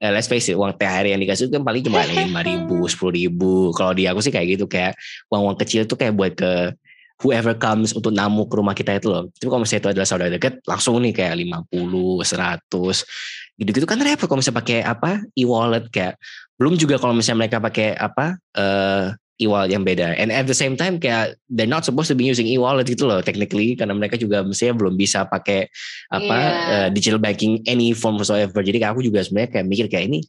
[0.04, 3.16] eh, let's face it uang THR yang dikasih itu kan paling cuma lima ribu, sepuluh
[3.16, 3.72] ribu.
[3.72, 5.00] Kalau di aku sih kayak gitu kayak
[5.32, 6.76] uang-uang kecil itu kayak buat ke
[7.22, 9.26] whoever comes untuk namu ke rumah kita itu loh.
[9.34, 11.34] Tapi kalau misalnya itu adalah saudara dekat, langsung nih kayak
[11.70, 16.22] 50, 100, gitu-gitu kan repot kalau misalnya pakai apa e-wallet kayak
[16.62, 20.14] belum juga kalau misalnya mereka pakai apa uh, e-wallet yang beda.
[20.18, 23.22] And at the same time kayak they're not supposed to be using e-wallet gitu loh
[23.26, 25.70] technically karena mereka juga mestinya belum bisa pakai
[26.14, 26.70] apa yeah.
[26.74, 28.62] uh, digital banking any form whatsoever.
[28.62, 30.22] Jadi aku juga sebenarnya kayak mikir kayak ini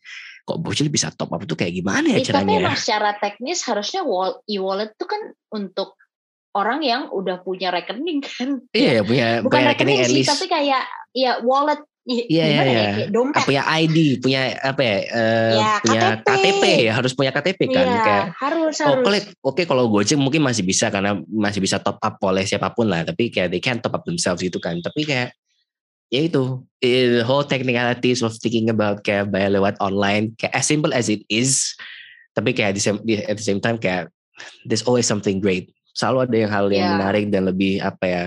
[0.48, 2.72] kok bocil bisa top up itu kayak gimana ya, ya caranya?
[2.72, 4.00] Tapi secara teknis harusnya
[4.48, 5.20] e-wallet itu kan
[5.52, 6.00] untuk
[6.58, 8.58] orang yang udah punya rekening kan.
[8.74, 10.82] Iya, punya bukan punya rekening, rekening sih, tapi kayak
[11.14, 11.78] ya wallet
[12.08, 12.84] Iya, iya, iya.
[13.04, 13.44] Ya, dompet.
[13.44, 14.96] Punya ID, punya apa ya?
[15.12, 16.24] Uh, ya punya KTP.
[16.24, 17.84] KTP ya, harus punya KTP kan.
[17.84, 19.04] Iya, kayak, harus, oh, harus.
[19.04, 22.88] Oke, oke kalau Gojek mungkin masih bisa karena masih bisa top up oleh siapa pun
[22.88, 23.04] lah.
[23.04, 24.80] Tapi kayak they can't top up themselves gitu kan.
[24.80, 25.36] Tapi kayak
[26.08, 30.92] ya itu the whole technicalities of thinking about kayak bayar lewat online kayak as simple
[30.96, 31.76] as it is
[32.32, 32.96] tapi kayak same,
[33.28, 34.08] at the same time kayak
[34.64, 35.68] there's always something great
[35.98, 36.94] selalu ada yang hal yang yeah.
[36.94, 38.24] menarik dan lebih apa ya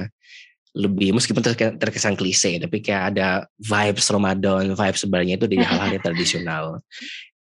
[0.72, 1.44] lebih meskipun
[1.80, 6.66] terkesan klise tapi kayak ada vibes Ramadan vibes sebenarnya itu dari hal-hal yang tradisional.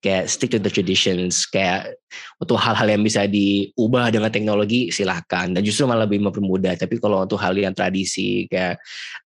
[0.01, 1.93] Kayak stick to the traditions kayak
[2.41, 6.73] untuk hal-hal yang bisa diubah dengan teknologi silahkan dan justru malah lebih mempermudah.
[6.73, 8.81] Tapi kalau untuk hal yang tradisi kayak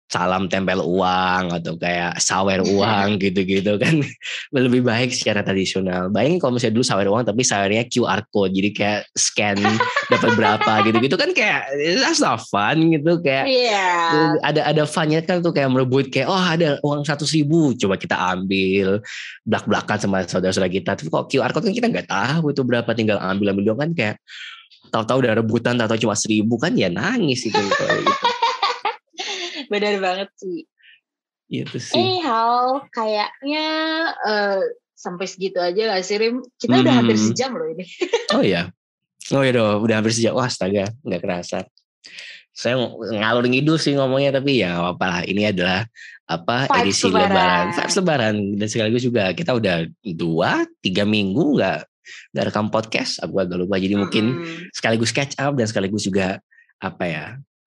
[0.05, 4.05] salam tempel uang atau kayak sawer uang gitu-gitu kan
[4.55, 6.13] lebih baik secara tradisional.
[6.13, 9.59] Bayangin kalau misalnya dulu sawer uang tapi sawernya QR code jadi kayak scan
[10.13, 11.73] dapat berapa gitu-gitu kan kayak
[12.05, 14.37] that's not fun gitu kayak yeah.
[14.45, 18.15] ada ada funnya kan tuh kayak merebut kayak oh ada uang satu ribu coba kita
[18.15, 19.01] ambil
[19.43, 22.91] belak belakan sama saudara-saudara kita tapi kok QR code kan kita nggak tahu itu berapa
[22.93, 24.17] tinggal ambil ambil dong kan kayak
[24.93, 27.85] tahu-tahu udah rebutan atau cuma seribu kan ya nangis itu gitu.
[29.73, 30.69] Benar banget sih.
[31.49, 31.95] Itu sih.
[31.95, 33.69] Anyhow, kayaknya
[34.25, 34.61] uh,
[34.97, 36.41] sampai segitu aja gak sih Rim?
[36.57, 36.83] Kita hmm.
[36.83, 37.27] udah hampir hmm.
[37.31, 37.85] sejam loh ini.
[38.37, 38.73] oh iya.
[39.33, 40.37] Oh iya dong, udah hampir sejam.
[40.37, 41.65] Wah astaga, nggak kerasa.
[42.55, 45.21] Saya ngalur ngidul sih ngomongnya, tapi ya apa lah.
[45.25, 45.89] Ini adalah
[46.29, 47.33] apa Five edisi lebaran.
[47.33, 47.67] lebaran.
[47.73, 48.35] Five lebaran.
[48.61, 51.81] Dan sekaligus juga kita udah dua, tiga minggu nggak
[52.37, 53.25] nggak rekam podcast.
[53.25, 53.81] Aku agak lupa.
[53.81, 54.77] Jadi mungkin hmm.
[54.77, 56.37] sekaligus catch up dan sekaligus juga
[56.85, 57.25] apa ya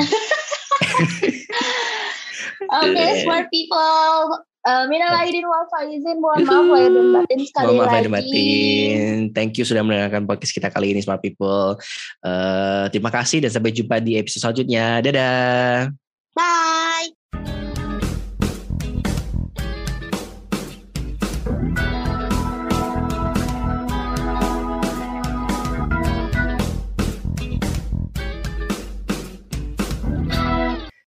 [2.72, 4.40] Oke, okay, smart people.
[4.62, 8.08] Uh, Minal aidin wal faizin, mohon maaf lahir dan batin sekali mohon maaf lagi.
[8.14, 9.10] batin.
[9.34, 11.76] Thank you sudah mendengarkan podcast kita kali ini, smart people.
[12.22, 15.02] Uh, terima kasih dan sampai jumpa di episode selanjutnya.
[15.02, 15.90] Dadah.
[16.32, 17.71] Bye.